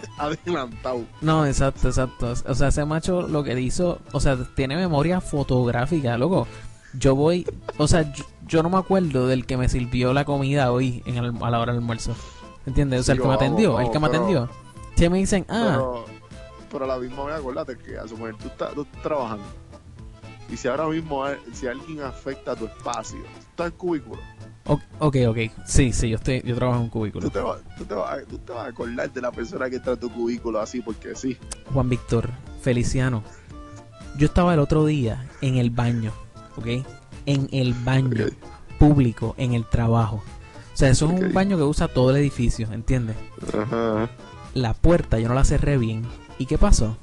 adelantado. 0.18 1.04
No, 1.20 1.46
exacto, 1.46 1.88
exacto. 1.88 2.32
O 2.46 2.54
sea, 2.54 2.68
ese 2.68 2.84
macho 2.84 3.22
lo 3.22 3.44
que 3.44 3.58
hizo, 3.60 4.00
o 4.12 4.20
sea, 4.20 4.36
tiene 4.54 4.76
memoria 4.76 5.20
fotográfica, 5.20 6.16
loco. 6.18 6.46
Yo 6.94 7.14
voy, 7.14 7.46
o 7.76 7.86
sea, 7.86 8.12
yo, 8.46 8.62
no 8.62 8.70
me 8.70 8.78
acuerdo 8.78 9.26
del 9.26 9.46
que 9.46 9.56
me 9.56 9.68
sirvió 9.68 10.12
la 10.12 10.24
comida 10.24 10.72
hoy 10.72 11.02
en 11.06 11.18
a 11.18 11.50
la 11.50 11.60
hora 11.60 11.72
del 11.72 11.82
almuerzo. 11.82 12.14
¿Entiendes? 12.66 13.00
O 13.00 13.02
sea, 13.04 13.14
el 13.14 13.20
que 13.20 13.28
me 13.28 13.34
atendió, 13.34 13.80
el 13.80 13.90
que 13.90 13.98
me 13.98 14.06
atendió. 14.06 14.48
Que 14.96 15.10
me 15.10 15.18
dicen, 15.18 15.46
ah. 15.48 16.02
Pero, 16.70 16.84
a 16.84 16.88
la 16.88 16.98
misma 16.98 17.24
vez, 17.24 17.36
acuérdate 17.36 17.78
que 17.78 17.96
a 17.96 18.06
su 18.06 18.16
mujer 18.16 18.36
tú 18.36 18.48
estás, 18.48 18.74
tú 18.74 18.82
estás 18.82 19.02
trabajando. 19.02 19.44
Y 20.50 20.56
si 20.56 20.68
ahora 20.68 20.86
mismo, 20.86 21.24
si 21.52 21.66
alguien 21.66 22.02
afecta 22.02 22.52
a 22.52 22.56
tu 22.56 22.66
espacio, 22.66 23.18
tú 23.20 23.48
estás 23.50 23.66
en 23.66 23.72
cubículo 23.72 24.20
Ok, 24.68 25.16
ok. 25.26 25.38
Sí, 25.64 25.92
sí, 25.92 26.10
yo 26.10 26.16
estoy, 26.16 26.42
yo 26.42 26.54
trabajo 26.54 26.78
en 26.78 26.84
un 26.84 26.90
cubículo. 26.90 27.24
Tú 27.26 27.30
te, 27.30 27.40
vas, 27.40 27.60
tú, 27.76 27.84
te 27.84 27.94
vas, 27.94 28.18
tú 28.28 28.38
te 28.38 28.52
vas 28.52 28.66
a 28.66 28.68
acordar 28.68 29.10
de 29.10 29.20
la 29.20 29.32
persona 29.32 29.70
que 29.70 29.76
está 29.76 29.92
en 29.92 30.00
tu 30.00 30.10
cubículo 30.10 30.60
así 30.60 30.80
porque 30.80 31.14
sí. 31.14 31.36
Juan 31.72 31.88
Víctor, 31.88 32.30
Feliciano. 32.60 33.22
Yo 34.18 34.26
estaba 34.26 34.54
el 34.54 34.60
otro 34.60 34.84
día 34.84 35.26
en 35.40 35.56
el 35.56 35.70
baño, 35.70 36.12
¿ok? 36.56 36.84
En 37.26 37.48
el 37.52 37.72
baño 37.72 38.26
público, 38.78 39.34
en 39.38 39.54
el 39.54 39.64
trabajo. 39.64 40.22
O 40.74 40.76
sea, 40.76 40.90
eso 40.90 41.06
es 41.06 41.20
un 41.20 41.32
baño 41.32 41.56
que 41.56 41.62
usa 41.62 41.88
todo 41.88 42.10
el 42.10 42.16
edificio, 42.16 42.70
¿entiendes? 42.72 43.16
Ajá. 43.52 44.08
La 44.54 44.74
puerta 44.74 45.18
yo 45.18 45.28
no 45.28 45.34
la 45.34 45.44
cerré 45.44 45.78
bien. 45.78 46.04
¿Y 46.38 46.46
qué 46.46 46.58
pasó? 46.58 46.96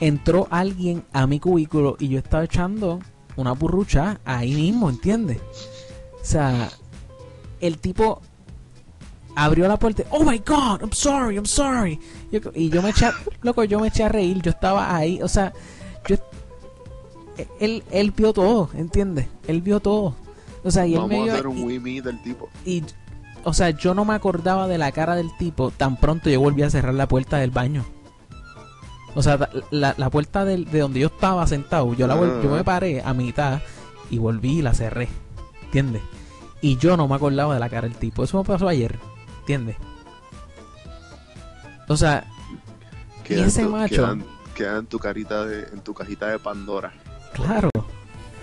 Entró 0.00 0.48
alguien 0.50 1.04
a 1.12 1.26
mi 1.26 1.38
cubículo 1.38 1.96
y 2.00 2.08
yo 2.08 2.18
estaba 2.18 2.44
echando 2.44 2.98
una 3.36 3.52
burrucha 3.52 4.20
ahí 4.24 4.54
mismo, 4.54 4.90
¿entiendes? 4.90 5.40
O 6.22 6.24
sea, 6.24 6.70
el 7.60 7.78
tipo 7.78 8.22
abrió 9.34 9.66
la 9.68 9.76
puerta. 9.76 10.04
Oh 10.10 10.24
my 10.24 10.38
god, 10.38 10.80
I'm 10.80 10.92
sorry, 10.92 11.36
I'm 11.36 11.46
sorry. 11.46 11.98
Y 12.54 12.70
yo 12.70 12.82
me 12.82 12.90
eché, 12.90 13.10
loco, 13.42 13.64
yo 13.64 13.80
me 13.80 13.88
eché 13.88 14.04
a 14.04 14.08
reír. 14.08 14.40
Yo 14.40 14.50
estaba 14.50 14.94
ahí, 14.94 15.20
o 15.20 15.28
sea, 15.28 15.52
yo, 16.08 16.16
él, 17.58 17.82
él 17.90 18.12
vio 18.12 18.32
todo, 18.32 18.70
¿entiendes? 18.74 19.26
Él 19.46 19.62
vio 19.62 19.80
todo. 19.80 20.14
O 20.64 20.70
sea, 20.70 20.86
y 20.86 20.94
él 20.94 21.06
me 21.06 21.28
a 21.28 21.34
hacer 21.34 21.48
un 21.48 21.70
y, 21.70 22.00
del 22.00 22.22
tipo. 22.22 22.48
Y, 22.64 22.84
o 23.44 23.52
sea, 23.52 23.70
yo 23.70 23.94
no 23.94 24.04
me 24.04 24.14
acordaba 24.14 24.68
de 24.68 24.78
la 24.78 24.92
cara 24.92 25.16
del 25.16 25.36
tipo. 25.36 25.72
Tan 25.72 25.96
pronto 25.96 26.30
yo 26.30 26.40
volví 26.40 26.62
a 26.62 26.70
cerrar 26.70 26.94
la 26.94 27.08
puerta 27.08 27.38
del 27.38 27.50
baño. 27.50 27.84
O 29.14 29.22
sea, 29.22 29.50
la, 29.70 29.94
la 29.98 30.08
puerta 30.08 30.44
de, 30.44 30.64
de 30.64 30.78
donde 30.78 31.00
yo 31.00 31.08
estaba 31.08 31.46
sentado, 31.46 31.92
yo, 31.94 32.06
la, 32.06 32.14
yo 32.14 32.48
me 32.48 32.60
ah. 32.60 32.64
paré 32.64 33.02
a 33.04 33.12
mitad 33.12 33.60
y 34.10 34.18
volví 34.18 34.58
y 34.58 34.62
la 34.62 34.72
cerré. 34.72 35.08
¿Entiendes? 35.72 36.02
Y 36.60 36.76
yo 36.76 36.98
no 36.98 37.08
me 37.08 37.14
acordaba 37.14 37.54
de 37.54 37.60
la 37.60 37.70
cara 37.70 37.88
del 37.88 37.96
tipo. 37.96 38.22
Eso 38.22 38.36
me 38.36 38.44
pasó 38.44 38.68
ayer. 38.68 38.98
¿Entiendes? 39.40 39.76
O 41.88 41.96
sea, 41.96 42.26
y 43.26 43.40
ese 43.40 43.64
macho. 43.64 44.18
Queda, 44.54 44.76
en 44.76 44.86
tu 44.86 44.98
carita 44.98 45.46
de, 45.46 45.62
en 45.72 45.80
tu 45.80 45.94
cajita 45.94 46.28
de 46.28 46.38
Pandora. 46.38 46.92
Claro. 47.32 47.70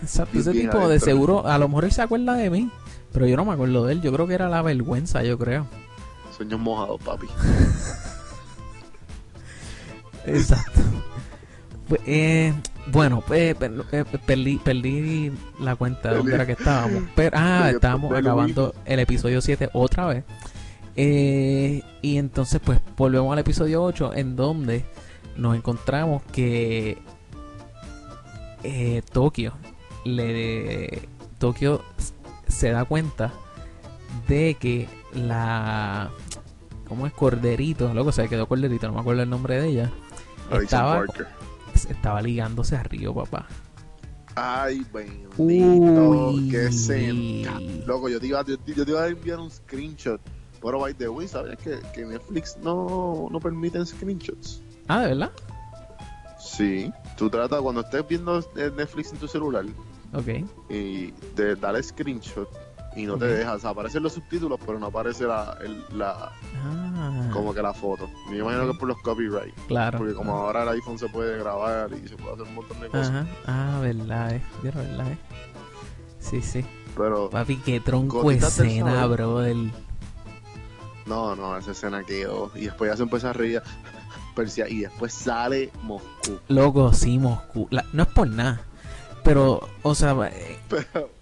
Exacto. 0.02 0.40
Ese 0.40 0.54
tipo 0.54 0.90
de 0.90 1.00
seguro, 1.00 1.46
a 1.46 1.60
lo 1.60 1.68
mejor 1.68 1.86
él 1.86 1.92
se 1.92 2.02
acuerda 2.02 2.34
de 2.34 2.50
mí. 2.50 2.72
Pero 3.14 3.28
yo 3.28 3.38
no 3.38 3.46
me 3.46 3.54
acuerdo 3.54 3.86
de 3.86 3.94
él. 3.94 4.02
Yo 4.02 4.12
creo 4.12 4.26
que 4.26 4.34
era 4.34 4.50
la 4.50 4.64
vergüenza, 4.64 5.22
yo 5.22 5.38
creo. 5.38 5.68
Sueños 6.36 6.60
mojados, 6.60 7.00
papi. 7.04 7.28
Exacto. 10.26 10.80
Pues, 11.88 12.02
eh, 12.08 12.56
bueno, 12.92 13.24
eh, 13.32 13.56
eh, 13.92 14.06
perdí, 14.26 14.58
perdí 14.58 15.32
la 15.60 15.76
cuenta 15.76 16.10
de 16.10 16.18
dónde 16.18 16.36
era 16.36 16.46
que 16.46 16.54
estábamos. 16.54 17.04
Pero, 17.16 17.38
ah, 17.40 17.70
estábamos 17.70 18.12
acabando 18.14 18.74
el 18.86 19.00
episodio 19.00 19.42
7 19.42 19.70
otra 19.74 20.08
vez. 20.08 20.24
Eh, 20.96 21.82
y 22.02 22.18
entonces, 22.18 22.60
pues, 22.64 22.80
volvemos 22.98 23.32
al 23.32 23.40
episodio 23.40 23.84
8, 23.84 24.14
en 24.16 24.36
donde 24.36 24.86
nos 25.38 25.56
encontramos 25.56 26.22
que 26.32 26.98
eh, 28.64 29.02
Tokio 29.12 29.54
le 30.04 31.08
Tokio 31.38 31.82
se 32.48 32.72
da 32.72 32.84
cuenta 32.84 33.32
de 34.28 34.56
que 34.60 34.90
la 35.14 36.10
¿cómo 36.88 37.08
es? 37.08 37.14
Corderito, 37.14 37.94
loco, 37.94 38.12
se 38.12 38.28
quedó 38.28 38.48
Corderito, 38.48 38.88
no 38.88 38.96
me 38.96 39.00
acuerdo 39.00 39.24
el 39.24 39.30
nombre 39.30 39.62
de 39.62 39.68
ella. 39.68 39.92
Estaba, 40.52 41.06
estaba 41.86 42.22
ligándose 42.22 42.76
a 42.76 42.84
Río, 42.84 43.14
papá. 43.14 43.48
Ay, 44.36 44.86
bendito, 44.94 46.36
qué 46.50 46.72
senta. 46.72 47.60
Loco, 47.86 48.10
yo 48.10 48.20
te, 48.20 48.28
iba, 48.28 48.46
yo, 48.46 48.58
te 48.58 48.72
iba 48.72 49.04
a 49.04 49.08
enviar 49.08 49.40
un 49.40 49.52
screenshot. 49.52 50.22
Pero 50.62 50.80
by 50.80 50.94
the 50.94 51.08
way, 51.10 51.28
¿sabías 51.28 51.58
que, 51.58 51.80
que 51.94 52.06
Netflix 52.06 52.58
no, 52.62 53.28
no 53.32 53.40
permite 53.40 53.86
screenshots? 53.86 54.62
Ah, 54.88 55.02
¿de 55.02 55.08
verdad? 55.10 55.32
Sí, 56.40 56.92
tú 57.18 57.30
trata 57.30 57.62
cuando 57.62 57.82
estés 57.82 58.08
viendo 58.08 58.44
Netflix 58.56 59.12
en 59.12 59.20
tu 59.20 59.28
celular. 59.28 59.66
Ok. 60.14 60.28
Y 60.70 61.12
de 61.36 61.56
darle 61.56 61.84
screenshot 61.84 62.50
y 62.96 63.06
no 63.06 63.18
te 63.18 63.26
dejas. 63.26 63.58
O 63.58 63.60
sea, 63.60 63.70
aparecen 63.72 64.04
los 64.04 64.14
subtítulos, 64.14 64.60
pero 64.66 64.80
no 64.80 64.88
aparece 64.88 65.26
la, 65.26 65.58
la 65.92 66.32
ah. 66.64 67.30
como 67.32 67.54
que 67.54 67.62
la 67.62 67.74
foto. 67.74 68.10
Me 68.30 68.38
imagino 68.38 68.66
que 68.66 68.72
es 68.72 68.78
por 68.78 68.88
los 68.88 69.02
copyright. 69.02 69.54
Claro. 69.68 69.98
Porque 69.98 70.14
como 70.14 70.34
ahora 70.34 70.64
el 70.64 70.70
iPhone 70.70 71.00
se 71.00 71.08
puede 71.08 71.38
grabar 71.40 71.92
y 71.94 72.08
se 72.08 72.16
puede 72.16 72.34
hacer 72.34 72.48
un 72.48 72.56
montón 72.56 72.80
de 72.80 72.88
cosas. 72.88 73.10
Ajá. 73.10 73.28
Ah, 73.46 73.80
verdad, 73.82 74.36
eh. 74.36 74.42
verdad, 74.64 75.12
eh. 75.12 75.18
Sí, 76.20 76.42
sí. 76.42 76.66
Pero. 76.98 77.30
Papi, 77.30 77.58
qué 77.58 77.80
tronco 77.80 78.30
escena, 78.32 79.06
brother. 79.08 79.56
No, 81.06 81.36
no, 81.36 81.58
esa 81.58 81.72
escena 81.72 82.04
quedó. 82.04 82.52
Y 82.56 82.66
después 82.66 82.92
ya 82.92 82.98
se 82.98 83.04
empezó 83.04 83.30
a 83.30 83.34
reír. 83.34 83.62
Persia, 84.36 84.70
y 84.70 84.82
después 84.82 85.12
sale 85.12 85.72
Moscú. 85.84 86.40
Loco, 86.48 86.94
sí, 86.94 87.18
Moscú. 87.18 87.68
no 87.94 88.04
es 88.04 88.10
por 88.10 88.30
nada. 88.30 88.62
Pero, 89.24 89.68
o 89.84 89.96
sea, 89.96 90.16
eh, 90.32 90.58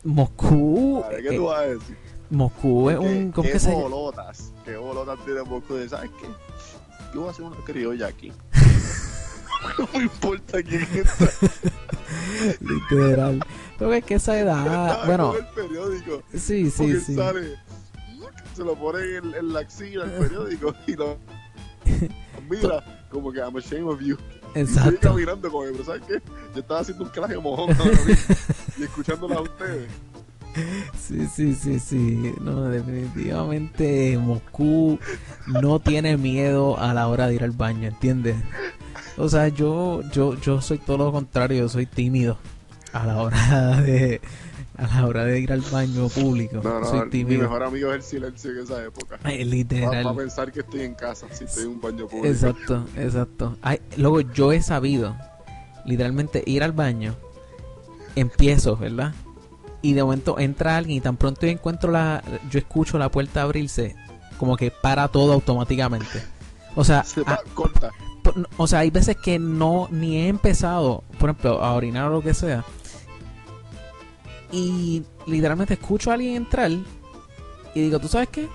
Moscú. 0.03 1.03
¿Qué 1.09 1.35
tú 1.35 1.45
vas 1.45 1.59
a 1.59 1.61
decir? 1.63 1.97
Moscú 2.29 2.89
es 2.89 2.97
un. 2.97 3.31
¿Cómo 3.31 3.45
¿Qué 3.45 3.53
que 3.53 3.59
se 3.59 3.73
bolotas? 3.73 4.51
¿Qué 4.65 4.75
bolotas 4.75 5.17
tiene 5.25 5.43
Moscú? 5.43 5.75
¿Sabes 5.87 6.11
qué? 6.21 6.27
Yo 7.13 7.21
voy 7.21 7.29
a 7.29 7.31
hacer 7.31 7.45
una 7.45 7.57
criolla 7.63 8.07
aquí. 8.07 8.31
no 9.79 9.89
me 9.93 10.03
importa 10.03 10.61
quién 10.61 10.83
está. 10.83 11.29
Literal. 12.59 13.39
Pero 13.77 13.93
es 13.93 14.03
que 14.03 14.15
esa 14.15 14.39
edad. 14.39 15.05
bueno. 15.05 15.35
el 15.35 15.45
periódico. 15.47 16.23
Sí, 16.33 16.69
sí, 16.69 16.99
sí. 16.99 17.15
Sale, 17.15 17.57
se 18.55 18.63
lo 18.63 18.75
ponen 18.75 19.15
en, 19.15 19.35
en 19.35 19.53
la 19.53 19.59
axila 19.59 20.05
el 20.05 20.11
periódico 20.11 20.73
y 20.87 20.95
lo. 20.95 21.17
Mira, 22.49 23.05
como 23.09 23.31
que 23.31 23.39
I'm 23.39 23.55
ashamed 23.55 23.87
of 23.87 24.01
you. 24.01 24.17
Exacto. 24.55 24.91
Y 24.91 24.93
estoy 24.95 25.09
caminando 25.09 25.51
con 25.51 25.67
él, 25.67 25.73
pero 25.73 25.85
¿sabes 25.85 26.01
qué? 26.07 26.21
Yo 26.53 26.61
estaba 26.61 26.79
haciendo 26.79 27.03
un 27.03 27.09
claje 27.09 27.37
mojón 27.37 27.75
y 28.77 28.83
escuchándola 28.83 29.35
a 29.35 29.41
ustedes. 29.41 29.89
Sí, 30.99 31.27
sí, 31.27 31.53
sí, 31.53 31.79
sí. 31.79 32.33
No, 32.41 32.63
definitivamente 32.63 34.17
Moscú 34.17 34.99
no 35.45 35.79
tiene 35.79 36.17
miedo 36.17 36.79
a 36.79 36.93
la 36.93 37.07
hora 37.07 37.27
de 37.27 37.35
ir 37.35 37.43
al 37.43 37.51
baño, 37.51 37.87
¿entiendes? 37.87 38.35
O 39.17 39.29
sea, 39.29 39.47
yo, 39.49 40.01
yo, 40.11 40.35
yo 40.39 40.61
soy 40.61 40.77
todo 40.79 40.97
lo 40.97 41.11
contrario, 41.11 41.59
yo 41.59 41.69
soy 41.69 41.85
tímido 41.85 42.37
a 42.93 43.05
la 43.05 43.17
hora 43.17 43.81
de, 43.81 44.21
a 44.77 44.87
la 44.87 45.07
hora 45.07 45.25
de 45.25 45.39
ir 45.39 45.51
al 45.51 45.61
baño 45.61 46.07
público. 46.07 46.61
No, 46.63 46.79
no, 46.79 46.85
soy 46.85 47.09
tímido. 47.09 47.37
mi 47.37 47.43
mejor 47.43 47.63
amigo 47.63 47.89
es 47.89 47.95
el 47.95 48.03
silencio 48.03 48.51
en 48.51 48.59
esa 48.59 48.83
época. 48.83 49.19
Ay, 49.23 49.43
literal. 49.43 50.05
Va, 50.05 50.11
a 50.11 50.15
pensar 50.15 50.51
que 50.51 50.59
estoy 50.59 50.81
en 50.81 50.93
casa 50.93 51.27
si 51.31 51.45
estoy 51.45 51.63
en 51.63 51.69
un 51.69 51.81
baño 51.81 52.07
público. 52.07 52.27
Exacto, 52.27 52.85
exacto. 52.95 53.57
Ay, 53.61 53.81
luego 53.97 54.21
yo 54.21 54.51
he 54.51 54.61
sabido, 54.61 55.15
literalmente, 55.85 56.43
ir 56.45 56.63
al 56.63 56.73
baño, 56.73 57.15
empiezo, 58.15 58.77
¿verdad? 58.77 59.13
Y 59.81 59.93
de 59.93 60.03
momento 60.03 60.37
entra 60.37 60.77
alguien 60.77 60.97
y 60.97 61.01
tan 61.01 61.17
pronto 61.17 61.41
yo 61.41 61.51
encuentro 61.51 61.91
la, 61.91 62.23
yo 62.49 62.59
escucho 62.59 62.99
la 62.99 63.09
puerta 63.09 63.41
abrirse, 63.41 63.95
como 64.37 64.57
que 64.57 64.69
para 64.69 65.07
todo 65.07 65.33
automáticamente. 65.33 66.21
O 66.75 66.83
sea, 66.83 67.03
Se 67.03 67.21
va, 67.21 67.39
corta. 67.55 67.91
O 68.57 68.67
sea, 68.67 68.79
hay 68.79 68.91
veces 68.91 69.15
que 69.15 69.39
no 69.39 69.87
ni 69.89 70.17
he 70.17 70.27
empezado, 70.27 71.03
por 71.17 71.31
ejemplo, 71.31 71.63
a 71.63 71.73
orinar 71.73 72.09
o 72.09 72.09
lo 72.09 72.21
que 72.21 72.35
sea 72.35 72.63
y 74.51 75.03
literalmente 75.25 75.73
escucho 75.75 76.11
a 76.11 76.15
alguien 76.15 76.35
entrar 76.35 76.71
y 76.71 77.81
digo, 77.81 77.99
¿tú 77.99 78.07
sabes 78.07 78.29
qué? 78.29 78.47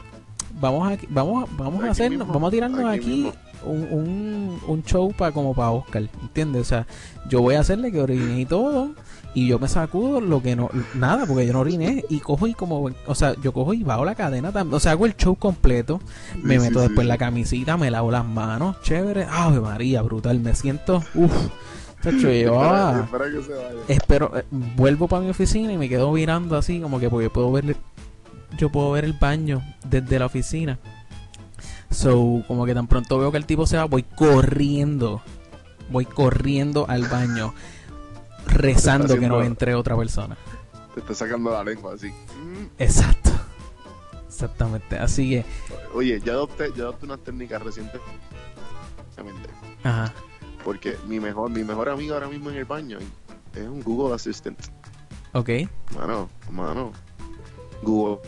Vamos 0.60 0.92
a, 0.92 0.98
vamos, 1.08 1.48
vamos 1.56 1.84
a 1.84 1.90
hacernos, 1.90 2.28
vamos 2.28 2.48
a 2.48 2.50
tirarnos 2.50 2.84
aquí, 2.84 3.30
un, 3.64 4.58
un, 4.66 4.82
show 4.84 5.12
para 5.12 5.32
como 5.32 5.54
para 5.54 5.70
Oscar, 5.70 6.08
¿entiendes? 6.20 6.62
O 6.62 6.64
sea, 6.64 6.86
yo 7.28 7.40
voy 7.40 7.54
a 7.54 7.60
hacerle 7.60 7.92
que 7.92 8.00
orine 8.00 8.40
y 8.40 8.46
todo 8.46 8.90
y 9.34 9.46
yo 9.46 9.58
me 9.58 9.68
sacudo 9.68 10.20
lo 10.20 10.42
que 10.42 10.56
no 10.56 10.68
nada 10.94 11.24
porque 11.26 11.46
yo 11.46 11.52
no 11.54 11.60
oriné 11.60 12.04
y 12.08 12.20
cojo 12.20 12.46
y 12.46 12.54
como 12.54 12.90
o 13.06 13.14
sea 13.14 13.34
yo 13.40 13.52
cojo 13.52 13.72
y 13.72 13.82
bajo 13.82 14.04
la 14.04 14.14
cadena 14.14 14.52
también 14.52 14.74
o 14.74 14.80
sea 14.80 14.92
hago 14.92 15.06
el 15.06 15.16
show 15.16 15.36
completo 15.36 16.00
me 16.42 16.58
meto 16.58 16.80
después 16.80 17.06
la 17.06 17.16
camisita 17.16 17.76
me 17.76 17.90
lavo 17.90 18.10
las 18.10 18.26
manos 18.26 18.76
chévere 18.82 19.26
ave 19.30 19.60
María 19.60 20.02
brutal 20.02 20.38
me 20.40 20.54
siento 20.54 21.02
uff 21.14 21.48
Espero, 23.88 24.36
eh, 24.36 24.44
vuelvo 24.50 25.08
para 25.08 25.22
mi 25.22 25.30
oficina 25.30 25.72
y 25.72 25.78
me 25.78 25.88
quedo 25.88 26.10
mirando 26.12 26.56
así, 26.56 26.80
como 26.80 26.98
que 26.98 27.08
porque 27.08 27.30
puedo 27.30 27.52
ver, 27.52 27.76
yo 28.58 28.70
puedo 28.70 28.90
ver 28.92 29.04
el 29.04 29.12
baño 29.14 29.62
desde 29.84 30.18
la 30.18 30.26
oficina. 30.26 30.78
So, 31.90 32.42
como 32.48 32.64
que 32.64 32.74
tan 32.74 32.86
pronto 32.86 33.18
veo 33.18 33.30
que 33.30 33.38
el 33.38 33.46
tipo 33.46 33.66
se 33.66 33.76
va, 33.76 33.84
voy 33.84 34.02
corriendo, 34.02 35.22
voy 35.90 36.06
corriendo 36.06 36.86
al 36.88 37.06
baño, 37.06 37.54
rezando 38.46 39.18
que 39.18 39.28
no 39.28 39.42
entre 39.42 39.74
otra 39.74 39.96
persona. 39.96 40.36
Te 40.94 41.00
está 41.00 41.14
sacando 41.14 41.50
la 41.50 41.62
lengua 41.62 41.94
así. 41.94 42.12
Exacto. 42.78 43.30
Exactamente. 44.26 44.98
Así 44.98 45.30
que. 45.30 45.44
Oye, 45.94 46.20
ya 46.24 46.32
adopté, 46.32 46.72
ya 46.74 46.84
adopté 46.84 47.04
unas 47.06 47.20
técnicas 47.20 47.62
recientes. 47.62 48.00
Ajá. 49.84 50.12
Porque 50.64 50.96
mi 51.06 51.20
mejor, 51.20 51.50
mi 51.50 51.64
mejor 51.64 51.88
amigo 51.88 52.14
ahora 52.14 52.28
mismo 52.28 52.50
en 52.50 52.56
el 52.56 52.64
baño 52.64 52.98
es 53.54 53.68
un 53.68 53.82
Google 53.82 54.14
Assistant. 54.14 54.58
Ok. 55.32 55.50
Mano, 55.96 56.28
mano. 56.50 56.92
Google 57.82 58.20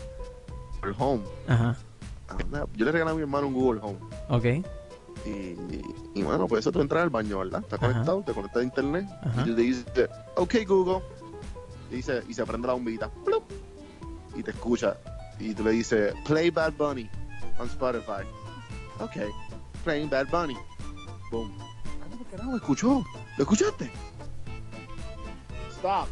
Home. 0.98 1.22
Ajá. 1.46 1.76
Yo 2.74 2.84
le 2.84 2.92
regalé 2.92 3.10
a 3.12 3.14
mi 3.14 3.22
hermano 3.22 3.46
un 3.46 3.54
Google 3.54 3.80
Home. 3.82 3.98
Ok. 4.28 4.66
Y, 5.26 5.56
y 6.14 6.22
bueno, 6.22 6.46
pues 6.46 6.60
eso 6.60 6.72
tú 6.72 6.80
entras 6.80 7.04
al 7.04 7.10
baño, 7.10 7.38
¿verdad? 7.38 7.62
Estás 7.62 7.78
conectado, 7.78 8.22
te 8.22 8.32
conectas 8.32 8.60
a 8.60 8.64
internet. 8.64 9.06
Y 9.46 9.54
te 9.54 9.54
dice, 9.54 10.08
ok 10.36 10.54
Google. 10.66 11.02
Y, 11.90 11.96
dice, 11.96 12.22
y 12.28 12.34
se 12.34 12.44
prende 12.44 12.66
la 12.66 12.74
bombita. 12.74 13.10
Y 14.34 14.42
te 14.42 14.50
escucha. 14.50 14.96
Y 15.38 15.54
tú 15.54 15.64
le 15.64 15.70
dices, 15.70 16.14
play 16.26 16.50
Bad 16.50 16.72
Bunny 16.72 17.08
on 17.58 17.66
Spotify. 17.66 18.26
Ok. 19.00 19.32
Playing 19.84 20.10
Bad 20.10 20.28
Bunny. 20.30 20.56
Boom 21.30 21.73
carajo, 22.36 22.56
escuchó. 22.56 23.04
¿Lo 23.36 23.42
escuchaste? 23.42 23.90
Stop. 25.70 26.08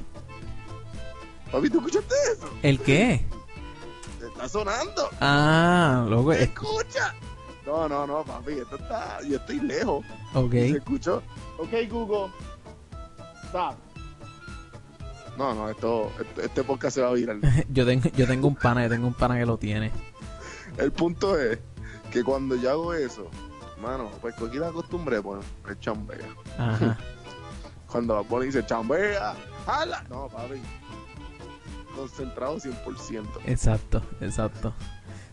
Papi, 1.51 1.69
¿tú 1.69 1.79
escuchaste 1.79 2.15
eso? 2.33 2.49
¿El 2.63 2.81
qué? 2.81 3.25
Está 4.25 4.49
sonando. 4.49 5.09
Ah, 5.21 6.07
loco. 6.09 6.33
Escucha. 6.33 7.15
No, 7.67 7.89
no, 7.89 8.07
no, 8.07 8.25
papi, 8.25 8.53
esto 8.53 8.77
está. 8.77 9.21
Yo 9.23 9.37
estoy 9.37 9.61
lejos. 9.61 10.05
Ok. 10.35 10.53
¿Se 10.53 10.71
escuchó? 10.71 11.23
Ok, 11.59 11.71
Google. 11.91 12.33
Stop. 13.47 13.77
No, 15.37 15.55
no, 15.55 15.71
esto, 15.71 16.13
este, 16.21 16.47
este 16.47 16.65
podcast 16.65 16.95
se 16.95 17.03
va 17.03 17.09
a 17.09 17.13
virar. 17.13 17.39
yo, 17.71 17.87
tengo, 17.87 18.09
yo 18.11 18.27
tengo 18.27 18.49
un 18.49 18.57
pana, 18.57 18.85
yo 18.85 18.91
tengo 18.91 19.07
un 19.07 19.15
pana 19.15 19.39
que 19.39 19.47
lo 19.47 19.57
tiene. 19.59 19.91
El 20.77 20.93
punto 20.93 21.39
es 21.39 21.59
que 22.11 22.23
cuando 22.23 22.57
yo 22.57 22.71
hago 22.71 22.95
eso, 22.95 23.29
Mano, 23.83 24.11
pues 24.21 24.37
cogí 24.37 24.59
la 24.59 24.71
costumbre 24.71 25.17
de 25.17 25.23
poner 25.23 25.45
chambea. 25.81 26.19
Ajá. 26.57 26.97
Cuando 27.91 28.15
la 28.15 28.23
pone 28.23 28.47
dice 28.47 28.65
chambea, 28.65 29.35
¡hala! 29.67 30.05
No, 30.09 30.29
papi. 30.29 30.63
Concentrado 31.97 32.57
100%. 32.59 33.27
Exacto, 33.45 34.01
exacto. 34.21 34.73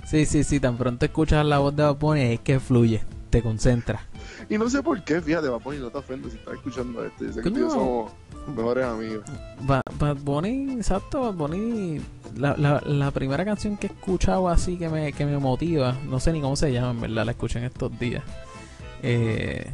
Sí, 0.06 0.26
sí, 0.26 0.44
sí, 0.44 0.60
tan 0.60 0.78
pronto 0.78 1.06
escuchas 1.06 1.46
la 1.46 1.60
voz 1.60 1.76
de 1.76 1.84
Bad 1.84 2.18
es 2.18 2.40
que 2.40 2.60
fluye, 2.60 3.04
te 3.30 3.42
concentra. 3.42 4.02
Y 4.50 4.58
no 4.58 4.70
sé 4.70 4.82
por 4.82 5.04
qué, 5.04 5.22
fíjate, 5.22 5.50
Bad 5.50 5.62
no 5.64 5.90
te 5.90 5.98
ofende 5.98 6.30
si 6.30 6.38
estás 6.38 6.56
escuchando 6.56 7.06
esto. 7.06 7.24
Dice 7.24 7.42
que 7.42 7.52
tú 7.52 7.70
somos 7.70 8.12
mejores 8.56 8.86
amigos. 8.86 9.24
Bad, 9.62 10.18
Bunny, 10.18 10.74
exacto, 10.74 11.22
Bad 11.22 11.34
Bunny, 11.36 12.02
la, 12.36 12.56
la, 12.58 12.82
la, 12.86 13.12
primera 13.12 13.46
canción 13.46 13.78
que 13.78 13.88
he 13.88 13.90
escuchado 13.92 14.50
así 14.50 14.78
que 14.78 14.90
me, 14.90 15.14
que 15.14 15.26
me 15.26 15.38
motiva, 15.38 15.96
no 16.08 16.20
sé 16.20 16.34
ni 16.34 16.42
cómo 16.42 16.56
se 16.56 16.72
llama, 16.72 16.92
en 16.92 17.02
verdad, 17.02 17.26
la 17.26 17.32
escuché 17.32 17.60
en 17.60 17.66
estos 17.66 17.98
días. 18.00 18.24
Eh, 19.02 19.72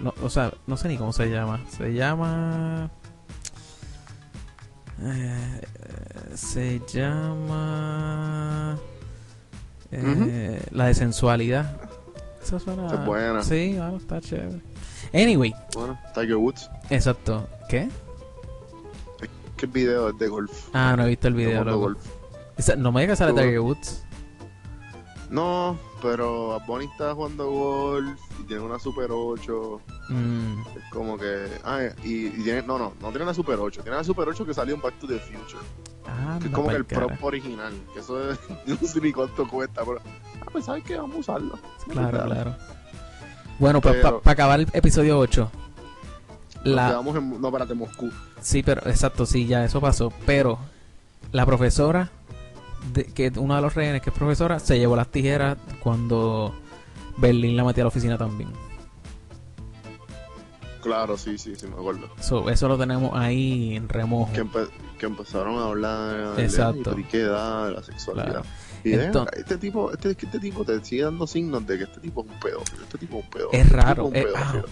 no, 0.00 0.14
o 0.22 0.30
sea, 0.30 0.52
no 0.66 0.76
sé 0.76 0.88
ni 0.88 0.96
cómo 0.96 1.12
se 1.12 1.30
llama. 1.30 1.60
Se 1.68 1.92
llama. 1.92 2.90
Eh, 5.02 5.60
se 6.34 6.80
llama. 6.86 8.78
Eh, 9.90 10.60
la 10.72 10.86
de 10.86 10.94
sensualidad. 10.94 11.80
Esa 12.44 12.58
suena. 12.58 12.86
Esa 12.86 12.96
es 12.96 13.06
buena. 13.06 13.42
Sí, 13.42 13.74
bueno, 13.76 13.96
está 13.96 14.20
chévere. 14.20 14.60
Anyway. 15.14 15.54
Bueno, 15.74 15.98
Tiger 16.14 16.36
Woods. 16.36 16.70
Exacto. 16.90 17.48
¿Qué? 17.70 17.88
¿Qué 19.56 19.66
video 19.66 20.10
es 20.10 20.18
de 20.18 20.28
golf? 20.28 20.68
Ah, 20.74 20.94
no 20.94 21.04
he 21.04 21.08
visto 21.08 21.28
el 21.28 21.34
video. 21.34 21.64
De 21.64 21.72
golf. 21.72 21.98
no 22.76 22.92
me 22.92 23.00
digas 23.00 23.18
que 23.18 23.24
sale 23.24 23.40
Tiger 23.40 23.60
Woods. 23.60 24.04
No, 25.30 25.78
pero 26.02 26.60
Bonnie 26.66 26.86
está 26.86 27.14
jugando 27.14 27.50
golf 27.50 28.20
y 28.38 28.44
tiene 28.44 28.62
una 28.62 28.78
Super 28.78 29.08
8. 29.10 29.80
Mm. 30.10 30.60
Es 30.76 30.90
como 30.90 31.16
que. 31.16 31.46
Ah, 31.64 31.80
y, 32.02 32.28
tiene. 32.42 32.62
No, 32.62 32.78
no, 32.78 32.92
no 33.00 33.08
tiene 33.08 33.24
una 33.24 33.34
Super 33.34 33.58
8. 33.58 33.82
Tiene 33.82 33.96
una 33.96 34.04
Super 34.04 34.28
8 34.28 34.44
que 34.44 34.52
salió 34.52 34.74
en 34.74 34.82
Back 34.82 34.98
to 34.98 35.06
the 35.06 35.18
Future. 35.18 35.64
Ah, 36.06 36.38
que 36.40 36.48
es 36.48 36.52
como 36.52 36.68
que 36.68 36.76
el 36.76 36.84
prop 36.84 37.10
original. 37.22 37.72
Que 37.94 38.00
eso 38.00 38.30
es, 38.30 38.38
no 38.66 38.76
sé 38.86 39.00
ni 39.00 39.12
cuánto 39.12 39.48
cuesta, 39.48 39.82
pero. 39.82 40.02
Ah, 40.46 40.50
pues 40.52 40.64
sabes 40.64 40.84
que 40.84 40.96
vamos 40.96 41.16
a 41.16 41.20
usarlo. 41.20 41.58
Claro, 41.88 42.24
claro. 42.24 42.56
Bueno, 43.58 43.80
pues 43.80 43.96
para 43.96 44.20
acabar 44.24 44.60
el 44.60 44.68
episodio 44.72 45.18
8. 45.18 45.50
La... 46.64 46.88
Quedamos 46.88 47.16
en. 47.16 47.40
No, 47.40 47.48
espérate, 47.48 47.74
Moscú. 47.74 48.10
Sí, 48.40 48.62
pero 48.62 48.82
exacto, 48.88 49.26
sí, 49.26 49.46
ya 49.46 49.64
eso 49.64 49.80
pasó. 49.80 50.12
Pero 50.26 50.58
la 51.32 51.46
profesora 51.46 52.10
que 53.14 53.32
uno 53.36 53.56
de 53.56 53.62
los 53.62 53.74
rehenes, 53.74 54.02
que 54.02 54.10
es 54.10 54.16
profesora, 54.16 54.58
se 54.58 54.78
llevó 54.78 54.96
las 54.96 55.08
tijeras 55.08 55.56
cuando 55.80 56.54
Berlín 57.16 57.56
la 57.56 57.64
metió 57.64 57.82
a 57.82 57.84
la 57.84 57.88
oficina 57.88 58.18
también. 58.18 58.50
Claro, 60.82 61.16
sí, 61.16 61.38
sí, 61.38 61.56
sí, 61.56 61.66
me 61.66 61.74
acuerdo. 61.74 62.10
eso 62.50 62.68
lo 62.68 62.76
tenemos 62.76 63.12
ahí 63.14 63.74
en 63.76 63.88
remojo. 63.88 64.30
Que, 64.98 65.06
empezaron 65.06 65.58
a 65.58 65.66
hablar 65.66 66.36
de 66.36 66.48
la 66.48 66.72
de 66.72 67.72
la 67.72 67.82
sexualidad. 67.82 68.44
Y 68.84 68.92
este 68.92 69.56
tipo, 69.58 69.90
este, 69.92 70.10
este 70.10 70.38
tipo 70.38 70.64
te 70.64 70.84
sigue 70.84 71.04
dando 71.04 71.26
signos 71.26 71.66
de 71.66 71.78
que 71.78 71.84
este 71.84 72.00
tipo 72.00 72.22
es 72.24 72.30
un 72.30 72.40
pedo. 72.40 72.62
Este 72.82 72.98
tipo 72.98 73.18
es 73.18 73.24
un 73.24 73.30
pedo. 73.30 73.48
Es 73.52 73.68
raro. 73.70 74.10
Es, 74.12 74.26
ah, 74.36 74.62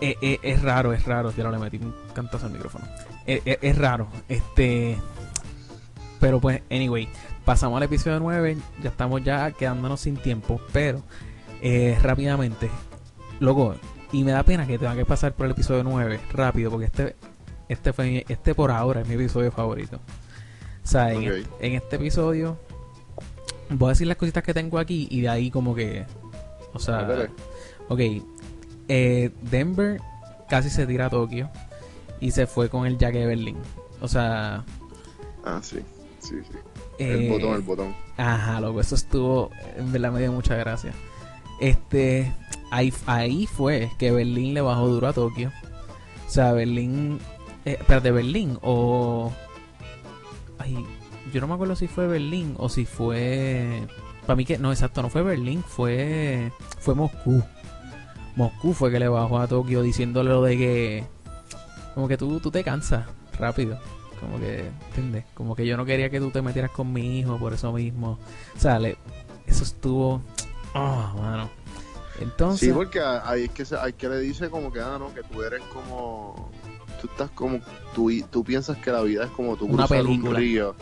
eh, 0.00 0.16
eh, 0.20 0.38
es, 0.42 0.62
raro, 0.62 0.92
es 0.92 1.04
raro. 1.04 1.32
Ya 1.36 1.48
le 1.48 1.58
metí 1.58 1.76
un 1.76 1.94
cantazo 2.14 2.46
al 2.46 2.52
micrófono. 2.52 2.84
Es 3.26 3.78
raro. 3.78 4.08
Este. 4.28 4.98
Pero 6.20 6.40
pues, 6.40 6.62
anyway, 6.70 7.08
pasamos 7.44 7.78
al 7.78 7.84
episodio 7.84 8.20
9, 8.20 8.58
ya 8.82 8.90
estamos 8.90 9.24
ya 9.24 9.50
quedándonos 9.52 10.00
sin 10.00 10.16
tiempo, 10.16 10.60
pero 10.72 11.02
eh, 11.62 11.98
rápidamente, 12.02 12.68
luego, 13.40 13.74
y 14.12 14.24
me 14.24 14.32
da 14.32 14.42
pena 14.42 14.66
que 14.66 14.78
tenga 14.78 14.94
que 14.94 15.04
pasar 15.04 15.32
por 15.32 15.46
el 15.46 15.52
episodio 15.52 15.84
9 15.84 16.20
rápido, 16.32 16.70
porque 16.70 16.86
este, 16.86 17.16
este, 17.70 17.92
fue, 17.92 18.26
este 18.28 18.54
por 18.54 18.70
ahora 18.70 19.00
es 19.00 19.08
mi 19.08 19.14
episodio 19.14 19.50
favorito. 19.50 19.96
O 19.96 20.86
sea, 20.86 21.12
en, 21.12 21.44
este, 21.60 21.96
episodio 21.96 22.58
voy 23.70 23.88
a 23.88 23.90
decir 23.90 24.06
las 24.06 24.16
cositas 24.16 24.42
que 24.42 24.54
tengo 24.54 24.78
aquí 24.78 25.08
y 25.10 25.22
de 25.22 25.28
ahí 25.28 25.50
como 25.50 25.74
que, 25.74 26.06
o 26.72 26.78
sea, 26.78 27.28
ok, 27.88 28.00
eh, 28.88 29.30
Denver 29.42 30.00
casi 30.48 30.70
se 30.70 30.86
tira 30.86 31.06
a 31.06 31.10
Tokio 31.10 31.50
y 32.20 32.30
se 32.30 32.46
fue 32.46 32.68
con 32.68 32.86
el 32.86 32.98
Jack 32.98 33.14
de 33.14 33.26
Berlín. 33.26 33.56
O 34.00 34.08
sea... 34.08 34.64
Ah, 35.44 35.60
sí 35.62 35.80
sí, 36.20 36.36
sí. 36.42 36.58
El 36.98 37.24
eh, 37.24 37.28
botón, 37.30 37.54
el 37.54 37.62
botón. 37.62 37.94
Ajá, 38.16 38.60
loco, 38.60 38.80
eso 38.80 38.94
estuvo, 38.94 39.50
en 39.76 39.92
verdad 39.92 40.12
me 40.12 40.20
dio 40.20 40.32
mucha 40.32 40.56
gracia. 40.56 40.92
Este, 41.60 42.32
ahí, 42.70 42.92
ahí 43.06 43.46
fue 43.46 43.90
que 43.98 44.10
Berlín 44.10 44.54
le 44.54 44.60
bajó 44.60 44.88
duro 44.88 45.08
a 45.08 45.12
Tokio. 45.12 45.52
O 46.26 46.30
sea, 46.30 46.52
Berlín, 46.52 47.18
eh, 47.64 47.76
espérate, 47.80 48.10
Berlín 48.10 48.58
o... 48.62 49.32
Ay, 50.58 50.84
yo 51.32 51.40
no 51.40 51.48
me 51.48 51.54
acuerdo 51.54 51.76
si 51.76 51.88
fue 51.88 52.06
Berlín 52.06 52.54
o 52.58 52.68
si 52.68 52.84
fue... 52.84 53.86
Para 54.26 54.36
mí 54.36 54.44
que, 54.44 54.58
no, 54.58 54.72
exacto, 54.72 55.00
no 55.02 55.08
fue 55.08 55.22
Berlín, 55.22 55.62
fue, 55.66 56.52
fue 56.78 56.94
Moscú. 56.94 57.42
Moscú 58.36 58.72
fue 58.74 58.90
que 58.90 59.00
le 59.00 59.08
bajó 59.08 59.38
a 59.38 59.48
Tokio 59.48 59.82
diciéndole 59.82 60.30
lo 60.30 60.42
de 60.42 60.56
que... 60.56 61.04
Como 61.94 62.08
que 62.08 62.16
tú, 62.16 62.38
tú 62.38 62.50
te 62.50 62.62
cansas 62.62 63.06
rápido. 63.38 63.78
Como 64.20 64.38
que, 64.38 64.70
¿entiendes? 64.88 65.24
Como 65.34 65.56
que 65.56 65.66
yo 65.66 65.76
no 65.76 65.84
quería 65.84 66.10
que 66.10 66.20
tú 66.20 66.30
te 66.30 66.42
metieras 66.42 66.70
con 66.70 66.92
mi 66.92 67.18
hijo 67.18 67.38
por 67.38 67.54
eso 67.54 67.72
mismo. 67.72 68.18
O 68.56 68.60
sea, 68.60 68.78
eso 69.46 69.64
estuvo... 69.64 70.22
Oh, 70.74 71.14
mano. 71.18 71.48
Entonces... 72.20 72.68
Sí, 72.68 72.74
porque 72.74 73.00
ahí 73.00 73.44
es 73.44 73.50
que, 73.50 73.64
hay 73.76 73.92
que 73.92 74.08
le 74.08 74.20
dice 74.20 74.50
como 74.50 74.72
que, 74.72 74.80
ah, 74.80 74.96
no, 74.98 75.14
que 75.14 75.22
tú 75.22 75.42
eres 75.42 75.62
como... 75.72 76.50
Tú 77.00 77.08
estás 77.08 77.30
como... 77.30 77.60
Tú, 77.94 78.10
tú 78.30 78.44
piensas 78.44 78.76
que 78.78 78.90
la 78.90 79.02
vida 79.02 79.24
es 79.24 79.30
como 79.30 79.56
tú 79.56 79.66
una 79.66 79.86
película. 79.86 80.30
un 80.30 80.36
río. 80.36 80.74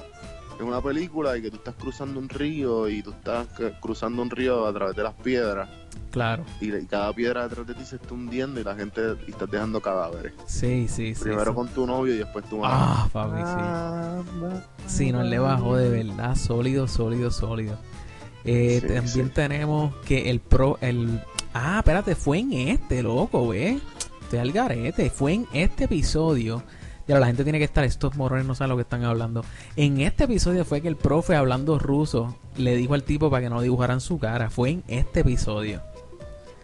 Es 0.56 0.62
una 0.62 0.80
película 0.80 1.36
y 1.36 1.42
que 1.42 1.50
tú 1.50 1.56
estás 1.56 1.74
cruzando 1.74 2.18
un 2.18 2.28
río 2.28 2.88
y 2.88 3.02
tú 3.02 3.10
estás 3.10 3.46
cruzando 3.80 4.22
un 4.22 4.30
río 4.30 4.66
a 4.66 4.72
través 4.72 4.96
de 4.96 5.02
las 5.02 5.14
piedras 5.14 5.68
Claro. 6.16 6.46
Y, 6.62 6.72
cada 6.86 7.12
piedra 7.12 7.46
detrás 7.46 7.66
de 7.66 7.74
ti 7.74 7.84
se 7.84 7.96
está 7.96 8.14
hundiendo 8.14 8.58
y 8.58 8.64
la 8.64 8.74
gente 8.74 9.02
y 9.26 9.32
estás 9.32 9.50
dejando 9.50 9.82
cadáveres. 9.82 10.32
Sí, 10.46 10.88
sí, 10.88 11.14
sí. 11.14 11.24
Primero 11.24 11.54
con 11.54 11.68
tu 11.68 11.86
novio 11.86 12.14
y 12.14 12.16
después 12.16 12.42
tu 12.46 12.56
mamá. 12.56 13.04
Ah, 13.04 13.08
papi, 13.12 13.42
sí. 14.86 14.96
Sí, 15.04 15.12
no, 15.12 15.20
él 15.20 15.28
le 15.28 15.38
bajó 15.38 15.76
de 15.76 15.90
verdad 15.90 16.34
sólido, 16.34 16.88
sólido, 16.88 17.30
sólido. 17.30 17.76
Eh, 18.46 18.80
también 18.94 19.28
tenemos 19.28 19.94
que 20.06 20.30
el 20.30 20.40
pro, 20.40 20.78
el... 20.80 21.22
Ah, 21.52 21.80
espérate, 21.80 22.14
fue 22.14 22.38
en 22.38 22.54
este, 22.54 23.02
loco, 23.02 23.48
¿ves? 23.48 23.82
Estoy 24.22 24.38
al 24.38 24.52
garete. 24.52 25.10
Fue 25.10 25.34
en 25.34 25.46
este 25.52 25.84
episodio. 25.84 26.62
Ya 27.08 27.18
la 27.20 27.26
gente 27.26 27.44
tiene 27.44 27.58
que 27.58 27.64
estar, 27.64 27.84
estos 27.84 28.16
morones 28.16 28.46
no 28.46 28.54
saben 28.54 28.70
lo 28.70 28.76
que 28.76 28.82
están 28.82 29.04
hablando. 29.04 29.44
En 29.76 30.00
este 30.00 30.24
episodio 30.24 30.64
fue 30.64 30.80
que 30.80 30.88
el 30.88 30.96
profe 30.96 31.36
hablando 31.36 31.78
ruso 31.78 32.36
le 32.56 32.74
dijo 32.74 32.94
al 32.94 33.04
tipo 33.04 33.30
para 33.30 33.42
que 33.42 33.50
no 33.50 33.60
dibujaran 33.60 34.00
su 34.00 34.18
cara. 34.18 34.50
Fue 34.50 34.70
en 34.70 34.84
este 34.88 35.20
episodio. 35.20 35.82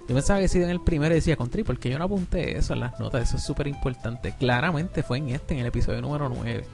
Yo 0.08 0.16
pensaba 0.16 0.40
que 0.40 0.48
si 0.48 0.60
en 0.60 0.68
el 0.68 0.80
primero 0.80 1.14
decía 1.14 1.36
Country, 1.36 1.62
porque 1.62 1.88
yo 1.88 1.98
no 1.98 2.04
apunté 2.04 2.58
eso 2.58 2.74
en 2.74 2.80
las 2.80 2.98
notas, 2.98 3.28
eso 3.28 3.36
es 3.36 3.44
súper 3.44 3.68
importante. 3.68 4.34
Claramente 4.36 5.04
fue 5.04 5.18
en 5.18 5.28
este, 5.30 5.54
en 5.54 5.60
el 5.60 5.66
episodio 5.66 6.02
número 6.02 6.28
9. 6.28 6.64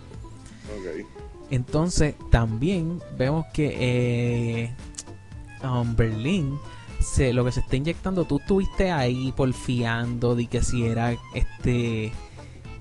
Entonces, 1.50 2.14
también 2.31 3.00
vemos 3.18 3.46
que 3.52 3.76
eh, 3.78 4.74
um, 5.62 5.94
Berlín, 5.94 6.59
se, 7.00 7.33
lo 7.33 7.44
que 7.44 7.52
se 7.52 7.61
está 7.61 7.76
inyectando, 7.76 8.24
tú 8.24 8.38
estuviste 8.38 8.90
ahí 8.90 9.33
porfiando 9.37 10.35
de 10.35 10.46
que 10.46 10.62
si 10.62 10.87
era 10.87 11.14
este. 11.35 12.12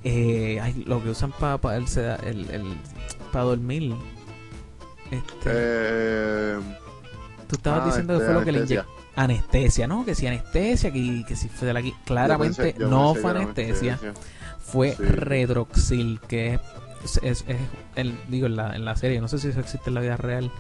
Eh, 0.10 0.84
lo 0.86 1.04
que 1.04 1.10
usan 1.10 1.32
para 1.34 1.76
el, 1.76 1.86
el, 2.50 2.78
para 3.32 3.46
dormir. 3.46 3.94
Este, 5.12 5.46
eh, 5.46 6.58
tú 7.48 7.56
estabas 7.56 7.82
ah, 7.82 7.86
diciendo 7.88 8.18
que 8.18 8.26
fue 8.26 8.34
lo 8.34 8.44
que 8.44 8.52
le 8.54 8.60
inyectó 8.60 8.98
anestesia, 9.18 9.88
¿no? 9.88 10.06
Que 10.06 10.16
si 10.16 10.28
anestesia, 10.28 10.94
que, 10.94 11.26
que 11.28 11.36
si 11.36 11.50
fue 11.50 11.74
de 11.74 11.78
aquí. 11.78 11.94
Claramente 12.06 12.76
no 12.80 13.16
fue 13.16 13.32
anestesia, 13.32 14.00
fue 14.60 14.96
Redroxil, 14.96 16.22
que 16.28 16.60
es, 17.04 17.20
es, 17.24 17.44
el, 17.96 18.18
digo, 18.30 18.46
en 18.46 18.56
la, 18.56 18.76
en 18.76 18.86
la 18.86 18.96
serie, 18.96 19.20
no 19.20 19.28
sé 19.28 19.40
si 19.40 19.50
eso 19.50 19.60
existe 19.60 19.90
en 19.90 19.96
la 19.96 20.02
vida 20.02 20.18
real, 20.18 20.52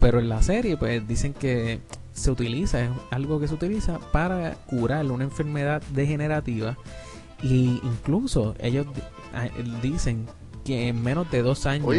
pero 0.00 0.18
en 0.18 0.28
la 0.28 0.42
serie, 0.42 0.76
pues 0.76 1.06
dicen 1.06 1.34
que 1.34 1.80
se 2.14 2.30
utiliza, 2.30 2.82
es 2.82 2.90
algo 3.10 3.38
que 3.38 3.46
se 3.46 3.54
utiliza 3.54 3.98
para 4.10 4.54
curar 4.54 5.04
una 5.06 5.24
enfermedad 5.24 5.82
degenerativa. 5.92 6.76
Y 7.42 7.80
incluso 7.84 8.54
ellos 8.58 8.86
ah, 9.34 9.48
dicen 9.82 10.26
que 10.64 10.88
en 10.88 11.02
menos 11.02 11.30
de 11.30 11.42
dos 11.42 11.66
años 11.66 11.94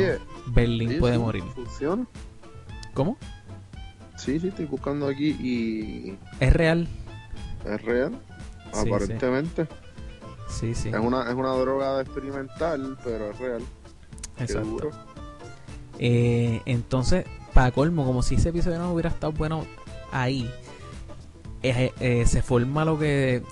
Berlín 0.48 1.00
puede 1.00 1.18
morir. 1.18 1.44
¿Funciona? 1.56 2.06
¿Cómo? 2.94 3.18
Sí, 4.18 4.40
sí, 4.40 4.50
estoy 4.50 4.66
buscando 4.66 5.08
aquí 5.08 5.30
y. 5.30 6.18
¿Es 6.40 6.52
real? 6.52 6.88
Es 7.66 7.82
real, 7.84 8.20
aparentemente. 8.74 9.68
Sí, 10.50 10.76
sí. 10.76 10.90
Es 10.90 11.00
una, 11.00 11.30
es 11.30 11.36
una 11.36 11.52
droga 11.54 12.02
experimental, 12.02 12.98
pero 13.04 13.32
es 13.32 13.40
real. 13.40 13.62
Exacto. 14.40 14.90
Eh, 16.00 16.62
entonces, 16.66 17.26
para 17.54 17.72
colmo, 17.72 18.06
como 18.06 18.22
si 18.24 18.36
ese 18.36 18.50
episodio 18.50 18.80
no 18.80 18.92
hubiera 18.92 19.10
estado 19.10 19.32
bueno 19.34 19.66
ahí, 20.12 20.50
eh, 21.62 21.92
eh, 22.00 22.26
se 22.26 22.42
forma 22.42 22.86
lo 22.86 22.98
que 22.98 23.44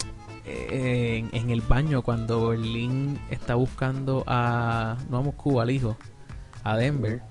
en, 0.48 1.30
en, 1.34 1.50
el 1.50 1.62
baño 1.62 2.02
cuando 2.02 2.50
Berlín 2.50 3.20
está 3.30 3.56
buscando 3.56 4.24
a, 4.28 4.98
no 5.10 5.18
a 5.18 5.22
Moscú, 5.22 5.60
al 5.60 5.72
hijo, 5.72 5.98
a 6.64 6.78
Denver 6.78 7.22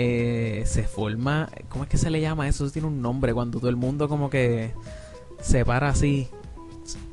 eh, 0.00 0.62
se 0.64 0.84
forma, 0.84 1.48
¿cómo 1.68 1.82
es 1.82 1.90
que 1.90 1.98
se 1.98 2.08
le 2.08 2.20
llama 2.20 2.46
eso? 2.46 2.70
Tiene 2.70 2.86
un 2.86 3.02
nombre, 3.02 3.34
cuando 3.34 3.58
todo 3.58 3.68
el 3.68 3.74
mundo 3.74 4.08
como 4.08 4.30
que 4.30 4.72
se 5.40 5.64
para 5.64 5.88
así, 5.88 6.28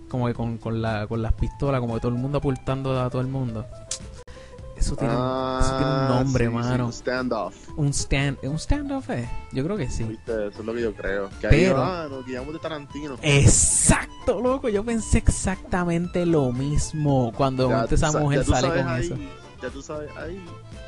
como 0.08 0.28
que 0.28 0.36
con, 0.36 0.60
con, 0.60 0.84
la, 0.84 1.08
con 1.08 1.24
las 1.24 1.34
pistolas, 1.34 1.82
como 1.82 1.96
que 1.96 2.02
todo 2.02 2.12
el 2.12 2.20
mundo 2.20 2.38
apuntando 2.38 3.02
a 3.02 3.10
todo 3.10 3.22
el 3.22 3.28
mundo. 3.28 3.66
Eso 4.78 4.96
tiene, 4.96 5.14
eso 5.14 5.78
tiene 5.78 5.92
un 5.92 5.98
ah, 5.98 6.08
nombre, 6.10 6.48
mano. 6.48 6.86
un 6.86 6.94
standoff. 6.94 7.56
Un 7.76 7.92
stand, 7.92 8.38
un 8.44 8.60
standoff, 8.60 9.10
eh? 9.10 9.28
Yo 9.52 9.64
creo 9.64 9.78
que 9.78 9.90
sí. 9.90 10.04
Eso 10.28 10.48
es 10.48 10.58
lo 10.60 10.74
que 10.76 10.82
yo 10.82 10.94
creo. 10.94 11.30
Que 11.42 11.48
Pero, 11.48 11.84
ahí, 11.84 12.08
ah, 12.36 12.52
de 12.52 12.60
Tarantino. 12.60 13.18
Exacto 13.24 14.05
Exacto, 14.26 14.42
loco. 14.42 14.70
Yo 14.70 14.84
pensé 14.84 15.20
exactamente 15.20 16.26
lo 16.26 16.52
mismo 16.52 17.32
cuando 17.36 17.86
esa 17.86 18.12
mujer 18.20 18.44
sale 18.44 18.84
con 18.84 18.96
eso. 18.98 19.16
Ya 19.62 19.70
tú 19.70 19.82
sabes 19.82 20.10
ahí 20.18 20.44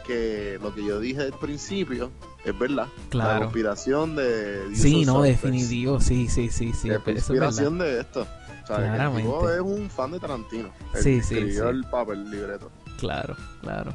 que 0.06 0.60
lo 0.62 0.74
que 0.74 0.84
yo 0.84 1.00
dije 1.00 1.22
al 1.22 1.34
principio 1.34 2.12
es 2.44 2.58
verdad. 2.58 2.88
Claro. 3.10 3.34
La 3.34 3.40
conspiración 3.40 4.16
de. 4.16 4.76
Sí, 4.76 5.06
no, 5.06 5.22
definitivo. 5.22 6.00
Sí, 6.00 6.28
sí, 6.28 6.50
sí, 6.50 6.74
sí. 6.74 6.90
La 6.90 7.00
conspiración 7.00 7.78
de 7.78 8.02
esto. 8.02 8.22
O 8.64 8.68
sea, 8.68 8.78
Claramente. 8.78 9.32
es 9.56 9.62
un 9.62 9.90
fan 9.90 10.12
de 10.12 10.20
Tarantino. 10.20 10.70
sí, 10.96 11.22
sí, 11.22 11.36
escribió 11.36 11.70
el 11.70 11.86
papel 11.86 12.30
libreto. 12.30 12.70
Claro, 13.00 13.36
claro. 13.62 13.94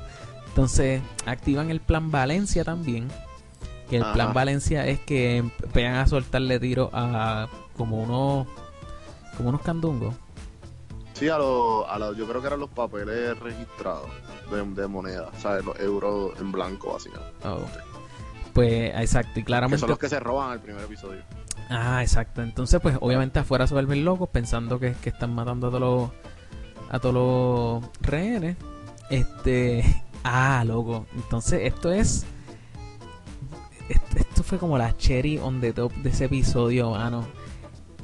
Entonces, 0.48 1.02
activan 1.26 1.70
el 1.70 1.80
plan 1.80 2.10
Valencia 2.10 2.64
también. 2.64 3.08
Que 3.90 3.96
el 3.98 4.04
plan 4.12 4.32
Valencia 4.32 4.86
es 4.86 5.00
que 5.00 5.38
empiezan 5.38 5.96
a 5.96 6.06
soltarle 6.06 6.58
tiro 6.58 6.88
a 6.94 7.48
como 7.76 8.02
unos 8.02 8.46
como 9.36 9.48
unos 9.50 9.62
candungos. 9.62 10.14
Sí, 11.14 11.28
a 11.28 11.38
los, 11.38 11.86
a 11.88 11.98
yo 12.16 12.26
creo 12.26 12.40
que 12.40 12.46
eran 12.46 12.60
los 12.60 12.70
papeles 12.70 13.38
registrados 13.38 14.08
de, 14.50 14.86
moneda, 14.86 15.30
o 15.34 15.40
sea, 15.40 15.60
los 15.60 15.78
euros 15.80 16.32
en 16.40 16.52
blanco, 16.52 16.92
básicamente. 16.92 17.48
Oh. 17.48 17.60
Pues, 18.52 18.92
exacto, 18.94 19.40
y 19.40 19.44
claramente. 19.44 19.76
Que 19.76 19.80
son 19.80 19.90
los 19.90 19.98
que 19.98 20.08
se 20.08 20.20
roban 20.20 20.52
el 20.52 20.60
primer 20.60 20.84
episodio. 20.84 21.22
Ah, 21.70 22.02
exacto. 22.02 22.42
Entonces, 22.42 22.80
pues, 22.80 22.96
obviamente 23.00 23.38
afuera 23.38 23.66
se 23.66 23.74
vuelven 23.74 24.04
locos 24.04 24.28
pensando 24.28 24.78
que, 24.78 24.92
que 24.94 25.08
están 25.08 25.34
matando 25.34 25.68
a 25.68 25.70
todos 25.70 25.80
los, 25.80 26.10
a 26.90 26.98
todos 26.98 27.14
los 27.14 27.90
rehenes. 28.00 28.56
Este. 29.10 29.84
Ah, 30.24 30.62
loco. 30.64 31.06
Entonces, 31.16 31.62
esto 31.64 31.90
es. 31.90 32.24
Esto 33.88 34.44
fue 34.44 34.56
como 34.56 34.78
la 34.78 34.96
cherry 34.96 35.36
on 35.38 35.60
the 35.60 35.72
top 35.72 35.92
de 35.94 36.10
ese 36.10 36.26
episodio, 36.26 36.90
mano. 36.90 37.26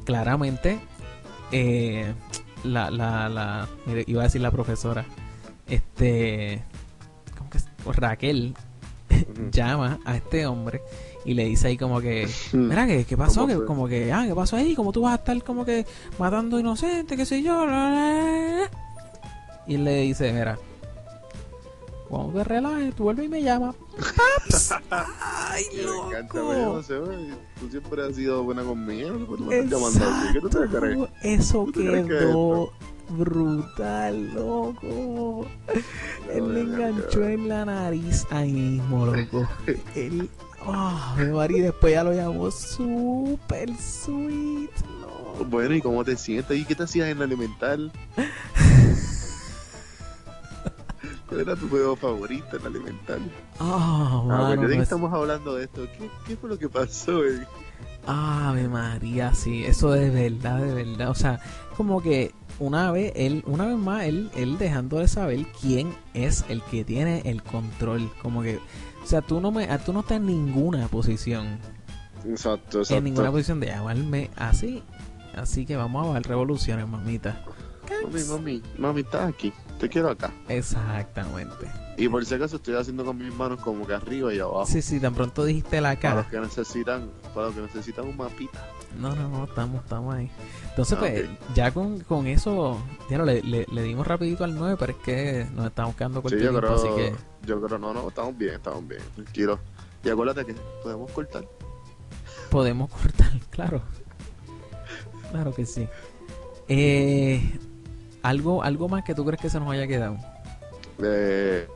Claramente, 0.05 0.81
eh, 1.53 2.13
la, 2.65 2.91
la, 2.91 3.29
la, 3.29 3.69
iba 4.07 4.23
a 4.23 4.25
decir 4.25 4.41
la 4.41 4.51
profesora, 4.51 5.05
este, 5.67 6.63
¿cómo 7.37 7.51
que 7.51 7.59
Raquel 7.93 8.55
llama 9.51 9.99
a 10.05 10.17
este 10.17 10.47
hombre 10.47 10.81
y 11.25 11.35
le 11.35 11.45
dice 11.45 11.69
ahí 11.69 11.77
como 11.77 12.01
que, 12.01 12.29
mira, 12.53 12.87
¿qué, 12.87 13.05
qué 13.05 13.17
pasó? 13.17 13.47
Que, 13.47 13.65
como 13.65 13.89
que, 13.89 14.13
ah, 14.13 14.25
¿qué 14.27 14.35
pasó 14.35 14.57
ahí? 14.57 14.75
¿Cómo 14.75 14.93
tú 14.93 15.03
vas 15.03 15.13
a 15.13 15.17
estar 15.17 15.43
como 15.45 15.65
que 15.65 15.87
matando 16.19 16.59
inocentes, 16.59 17.17
qué 17.17 17.27
sé 17.27 17.43
yo? 17.43 17.67
Y 19.67 19.77
le 19.77 20.03
dice, 20.03 20.33
mira, 20.33 20.59
cuando 22.09 22.39
te 22.39 22.45
relajes, 22.45 22.95
tú 22.95 23.05
vuelves 23.05 23.27
y 23.27 23.29
me 23.29 23.43
llamas. 23.43 23.77
¡Ay, 24.91 25.65
loco! 25.83 26.11
Me 26.11 26.19
encanta, 26.19 26.41
tú 27.61 27.69
siempre 27.71 28.03
has 28.03 28.17
sido 28.17 28.43
buena 28.43 28.63
conmigo. 28.63 29.27
¿Por 29.27 29.41
llamando 29.41 29.87
así? 29.87 30.33
¿Qué 30.33 30.41
tú 30.41 30.49
te 30.49 30.67
crees? 30.69 30.99
Eso 31.23 31.67
quedó 31.73 32.73
brutal, 33.11 34.35
loco. 34.35 35.47
Él 36.33 36.55
le 36.55 36.61
enganchó 36.61 37.25
en 37.25 37.49
la 37.49 37.65
nariz 37.65 38.27
ahí 38.31 38.53
mismo, 38.53 39.07
loco. 39.07 39.49
Él. 39.95 40.29
Oh, 40.67 41.15
me 41.17 41.27
marí 41.27 41.61
después 41.61 41.95
ya 41.95 42.05
lo 42.05 42.13
llamó 42.13 42.51
super 42.51 43.71
sweet. 43.77 44.71
No. 45.01 45.45
Bueno, 45.45 45.75
¿y 45.75 45.81
cómo 45.81 46.05
te 46.05 46.17
sientes? 46.17 46.59
¿Y 46.59 46.65
qué 46.65 46.75
te 46.75 46.83
hacías 46.83 47.09
en 47.09 47.21
la 47.21 47.25
elemental? 47.25 47.93
¿Cuál 51.29 51.41
era 51.43 51.57
tu 51.57 51.69
juego 51.69 51.95
favorito 51.95 52.57
en 52.57 52.67
Elemental? 52.67 53.21
Oh, 53.61 54.29
ah, 54.31 54.47
bueno, 54.47 54.63
pues... 54.63 54.79
estamos 54.79 55.13
hablando 55.13 55.55
de 55.55 55.65
esto. 55.65 55.87
¿Qué, 55.99 56.11
qué 56.27 56.37
fue 56.37 56.49
lo 56.49 56.59
que 56.59 56.69
pasó? 56.69 57.25
Eh? 57.25 57.47
Ave 58.07 58.67
María, 58.69 59.35
sí, 59.35 59.65
eso 59.65 59.91
de 59.91 60.09
verdad, 60.09 60.59
de 60.63 60.73
verdad. 60.73 61.11
O 61.11 61.15
sea, 61.15 61.41
como 61.77 62.01
que 62.01 62.33
una 62.59 62.91
vez, 62.91 63.13
él, 63.15 63.45
una 63.47 63.67
vez 63.67 63.77
más, 63.77 64.05
él, 64.05 64.31
él 64.35 64.57
dejando 64.57 64.99
de 64.99 65.09
saber 65.09 65.45
quién 65.61 65.95
es 66.15 66.45
el 66.49 66.63
que 66.63 66.85
tiene 66.85 67.21
el 67.27 67.43
control. 67.43 68.11
Como 68.23 68.43
que, 68.43 68.57
o 69.03 69.07
sea, 69.07 69.21
tú 69.21 69.41
no 69.41 69.51
me, 69.51 69.67
tú 69.81 69.93
no 69.93 70.01
estás 70.01 70.17
en 70.17 70.27
ninguna 70.27 70.89
posición. 70.89 71.59
Exacto, 72.27 72.79
exacto. 72.79 72.95
En 72.95 73.05
ninguna 73.05 73.31
posición 73.31 73.61
de 73.61 73.67
llamarme 73.67 74.31
así. 74.37 74.83
Así 75.37 75.67
que 75.67 75.77
vamos 75.77 76.09
a 76.09 76.15
ver 76.15 76.23
revoluciones, 76.23 76.89
mamita. 76.89 77.45
Mami, 78.03 78.25
mami, 78.25 78.63
mami, 78.79 79.01
estás 79.03 79.29
aquí. 79.29 79.53
Te 79.79 79.89
quiero 79.89 80.11
acá. 80.11 80.33
Exactamente. 80.49 81.71
Y 81.97 82.09
por 82.09 82.25
si 82.25 82.35
acaso 82.35 82.57
estoy 82.57 82.75
haciendo 82.75 83.05
con 83.05 83.17
mis 83.17 83.33
manos 83.35 83.61
como 83.61 83.87
que 83.87 83.95
arriba 83.95 84.35
y 84.35 84.39
abajo. 84.39 84.67
Sí, 84.67 84.83
sí, 84.83 85.01
tan 85.01 85.15
pronto 85.15 85.45
dijiste 85.45 85.81
la 85.81 85.97
cara. 85.97 86.23
Para 86.23 86.23
los 86.23 86.31
que 86.31 86.61
necesitan, 86.61 87.11
para 87.35 87.47
los 87.47 87.55
que 87.55 87.63
necesitan 87.63 88.07
un 88.07 88.17
mapita. 88.17 88.65
No, 88.99 89.15
no, 89.15 89.29
no, 89.29 89.45
estamos, 89.45 89.83
estamos 89.83 90.15
ahí. 90.15 90.31
Entonces, 90.71 90.97
ah, 90.97 91.01
pues, 91.01 91.29
ya 91.55 91.73
con, 91.73 92.01
con 92.01 92.27
eso, 92.27 92.81
ya 93.11 93.19
le, 93.19 93.43
le, 93.43 93.67
le, 93.71 93.83
dimos 93.83 94.07
rapidito 94.07 94.45
al 94.45 94.55
9, 94.55 94.77
pero 94.79 94.93
es 94.93 94.99
que 94.99 95.47
nos 95.55 95.67
estamos 95.67 95.95
quedando 95.95 96.23
con 96.23 96.31
sí, 96.31 96.39
yo 96.41 96.55
creo, 96.57 96.75
así 96.75 96.89
que... 96.97 97.15
Yo 97.47 97.61
creo, 97.61 97.79
no, 97.79 97.95
no, 97.95 98.09
estamos 98.09 98.37
bien, 98.37 98.55
estamos 98.55 98.87
bien, 98.87 99.03
tranquilo. 99.15 99.59
Y 100.03 100.09
acuérdate 100.09 100.45
que 100.45 100.55
podemos 100.83 101.11
cortar. 101.13 101.45
Podemos 102.51 102.91
cortar, 102.91 103.33
claro. 103.51 103.83
Claro 105.31 105.55
que 105.55 105.67
sí. 105.67 105.87
Eh, 106.69 107.59
¿Algo, 108.29 108.63
¿Algo 108.63 108.91
más 108.91 109.05
que 109.05 109.15
tú 109.15 109.25
crees 109.25 109.41
que 109.41 109.49
se 109.49 109.59
nos 109.59 109.71
haya 109.71 109.87
quedado? 109.87 110.19
Eh, 111.03 111.67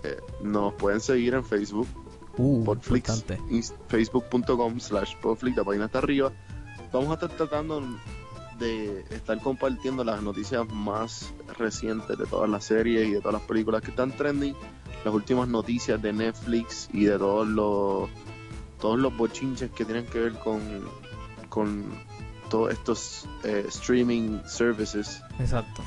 nos 0.42 0.74
pueden 0.74 1.00
seguir 1.00 1.32
en 1.32 1.42
Facebook. 1.42 1.88
Uh, 2.36 2.74
Facebook.com 3.88 4.78
slash 4.78 5.16
Podflix, 5.16 5.56
la 5.56 5.64
página 5.64 5.86
está 5.86 6.00
arriba. 6.00 6.30
Vamos 6.92 7.08
a 7.08 7.14
estar 7.14 7.30
tratando 7.30 7.82
de 8.58 9.00
estar 9.08 9.40
compartiendo 9.40 10.04
las 10.04 10.22
noticias 10.22 10.68
más 10.68 11.32
recientes 11.56 12.18
de 12.18 12.26
todas 12.26 12.50
las 12.50 12.64
series 12.66 13.08
y 13.08 13.12
de 13.12 13.20
todas 13.20 13.32
las 13.32 13.48
películas 13.48 13.80
que 13.80 13.88
están 13.88 14.12
trending. 14.12 14.54
Las 15.06 15.14
últimas 15.14 15.48
noticias 15.48 16.02
de 16.02 16.12
Netflix 16.12 16.90
y 16.92 17.04
de 17.04 17.16
todos 17.16 17.48
los 17.48 18.10
todos 18.78 18.98
los 18.98 19.16
bochinches 19.16 19.70
que 19.70 19.86
tienen 19.86 20.04
que 20.04 20.20
ver 20.20 20.32
con, 20.34 20.60
con 21.48 21.86
todos 22.50 22.74
estos 22.74 23.26
eh, 23.42 23.64
streaming 23.68 24.40
services. 24.44 25.22
Exacto. 25.38 25.82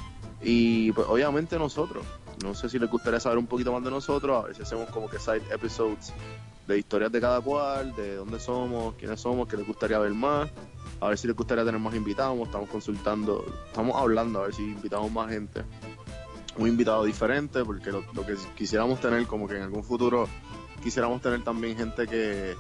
Y 0.48 0.92
pues 0.92 1.08
obviamente 1.10 1.58
nosotros, 1.58 2.06
no 2.44 2.54
sé 2.54 2.70
si 2.70 2.78
les 2.78 2.88
gustaría 2.90 3.20
saber 3.20 3.40
un 3.40 3.48
poquito 3.48 3.74
más 3.74 3.84
de 3.84 3.90
nosotros, 3.90 4.44
a 4.44 4.46
ver 4.46 4.56
si 4.56 4.62
hacemos 4.62 4.88
como 4.92 5.10
que 5.10 5.18
side 5.18 5.42
episodes 5.52 6.14
de 6.68 6.78
historias 6.78 7.12
de 7.12 7.20
cada 7.20 7.42
cual, 7.42 7.96
de 7.96 8.16
dónde 8.16 8.40
somos, 8.40 8.94
quiénes 8.94 9.20
somos, 9.20 9.48
qué 9.48 9.58
les 9.58 9.66
gustaría 9.66 9.98
ver 9.98 10.14
más, 10.14 10.48
a 11.02 11.08
ver 11.08 11.18
si 11.18 11.26
les 11.26 11.36
gustaría 11.36 11.66
tener 11.66 11.82
más 11.82 11.96
invitados, 11.96 12.38
estamos 12.46 12.70
consultando, 12.70 13.44
estamos 13.66 14.00
hablando 14.00 14.40
a 14.40 14.44
ver 14.44 14.54
si 14.54 14.62
invitamos 14.62 15.12
más 15.12 15.32
gente, 15.32 15.64
un 16.60 16.68
invitado 16.68 17.04
diferente, 17.06 17.66
porque 17.66 17.92
lo, 17.92 18.04
que 18.04 18.36
quisiéramos 18.56 19.02
tener 19.02 19.26
como 19.26 19.48
que 19.48 19.56
en 19.56 19.64
algún 19.64 19.84
futuro 19.84 20.28
quisiéramos 20.84 21.24
tener 21.24 21.44
también 21.44 21.76
gente 21.76 22.06
que 22.06 22.56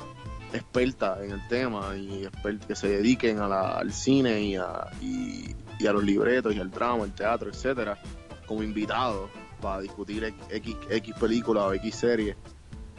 experta 0.54 1.24
en 1.24 1.34
el 1.34 1.48
tema 1.50 1.96
y 1.96 2.28
que 2.68 2.76
se 2.76 2.88
dediquen 2.88 3.42
al 3.42 3.94
cine 3.94 4.42
y 4.42 4.56
a, 4.56 4.90
y, 5.02 5.54
y 5.80 5.88
a 5.88 5.94
los 5.94 6.04
libretos 6.04 6.56
y 6.56 6.60
al 6.60 6.72
drama, 6.72 7.04
el 7.04 7.14
teatro, 7.14 7.50
etcétera, 7.50 7.98
como 8.46 8.64
invitados 8.64 9.30
para 9.62 9.82
discutir 9.82 10.34
X, 10.50 10.76
X 10.90 11.16
película 11.20 11.66
o 11.66 11.74
X 11.74 11.96
serie. 11.96 12.36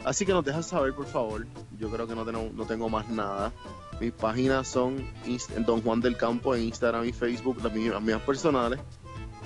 Así 0.03 0.25
que 0.25 0.31
nos 0.31 0.45
dejas 0.45 0.67
saber, 0.67 0.93
por 0.93 1.05
favor. 1.05 1.45
Yo 1.77 1.89
creo 1.89 2.07
que 2.07 2.15
no 2.15 2.25
tengo, 2.25 2.49
no 2.53 2.65
tengo 2.65 2.89
más 2.89 3.09
nada. 3.09 3.51
Mis 3.99 4.11
páginas 4.11 4.67
son 4.67 5.03
Don 5.65 5.81
Juan 5.81 6.01
del 6.01 6.15
Campo 6.17 6.55
en 6.55 6.63
Instagram 6.63 7.05
y 7.05 7.13
Facebook, 7.13 7.57
las 7.63 7.73
mías, 7.73 8.21
personales. 8.21 8.79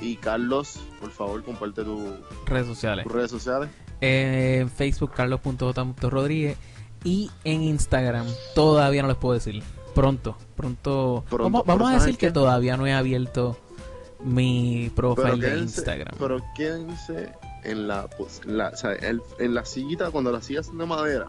Y 0.01 0.15
Carlos, 0.17 0.79
por 0.99 1.11
favor, 1.11 1.43
comparte 1.43 1.83
tus 1.83 2.09
redes 2.45 2.67
sociales. 2.67 3.05
redes 3.05 3.31
sociales. 3.31 3.69
en 4.01 4.69
Facebook, 4.69 5.11
carlos.j.rodríguez. 5.13 6.57
Y 7.03 7.31
en 7.43 7.63
Instagram, 7.63 8.27
todavía 8.53 9.01
no 9.01 9.07
les 9.07 9.17
puedo 9.17 9.33
decir 9.33 9.63
pronto, 9.93 10.35
pronto. 10.55 11.23
vamos, 11.65 11.91
a 11.91 11.93
decir 11.93 12.17
que 12.17 12.31
todavía 12.31 12.77
no 12.77 12.87
he 12.87 12.93
abierto 12.93 13.57
mi 14.23 14.91
profile 14.95 15.37
de 15.37 15.59
Instagram. 15.59 16.15
Pero 16.17 16.41
quédense 16.55 17.31
en 17.63 17.87
la, 17.87 18.07
pues, 18.07 18.41
la 18.45 18.71
en 19.39 19.53
la 19.53 19.65
sillita, 19.65 20.11
cuando 20.11 20.31
la 20.31 20.41
silla 20.41 20.61
es 20.61 20.75
de 20.75 20.85
madera, 20.85 21.27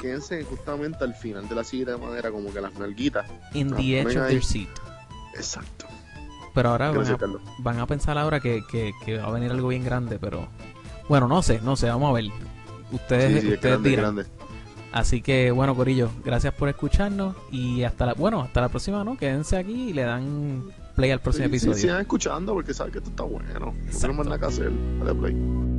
quédense 0.00 0.44
justamente 0.44 1.04
al 1.04 1.14
final 1.14 1.48
de 1.48 1.54
la 1.54 1.64
silla 1.64 1.92
de 1.92 1.98
madera, 1.98 2.30
como 2.30 2.52
que 2.52 2.60
las 2.60 2.74
nalguitas. 2.74 3.26
In 3.54 3.74
the 3.74 4.00
edge 4.00 4.16
of 4.16 4.28
their 4.28 4.44
seat. 4.44 4.68
Exacto. 5.34 5.86
Pero 6.54 6.70
ahora 6.70 6.90
van 7.58 7.80
a, 7.80 7.86
pensar 7.86 8.16
ahora 8.16 8.40
que, 8.40 8.62
que, 8.70 9.18
va 9.18 9.28
a 9.28 9.30
venir 9.30 9.50
algo 9.50 9.68
bien 9.68 9.84
grande, 9.84 10.18
pero 10.18 10.48
bueno, 11.06 11.28
no 11.28 11.42
sé, 11.42 11.60
no 11.62 11.76
sé, 11.76 11.88
vamos 11.88 12.10
a 12.10 12.12
ver. 12.14 12.24
Ustedes, 12.92 13.44
ustedes 13.44 13.82
dirán. 13.82 14.24
Así 14.92 15.20
que 15.20 15.50
bueno, 15.50 15.74
Corillo, 15.74 16.10
gracias 16.24 16.54
por 16.54 16.68
escucharnos 16.68 17.36
y 17.50 17.82
hasta 17.82 18.06
la, 18.06 18.14
bueno, 18.14 18.40
hasta 18.40 18.60
la 18.60 18.68
próxima, 18.68 19.04
¿no? 19.04 19.16
Quédense 19.16 19.56
aquí 19.56 19.90
y 19.90 19.92
le 19.92 20.02
dan 20.02 20.64
play 20.94 21.10
al 21.10 21.20
próximo 21.20 21.46
episodio. 21.46 21.74
Sí, 21.74 21.82
sigan 21.82 22.00
escuchando 22.00 22.54
porque 22.54 22.72
saben 22.72 22.92
que 22.92 22.98
esto 22.98 23.10
está 23.10 23.24
bueno. 23.24 23.48
No 23.60 23.98
tenemos 24.00 24.26
nada 24.26 24.38
que 24.38 24.46
hacer. 24.46 24.72
Dale 25.00 25.14
play. 25.14 25.75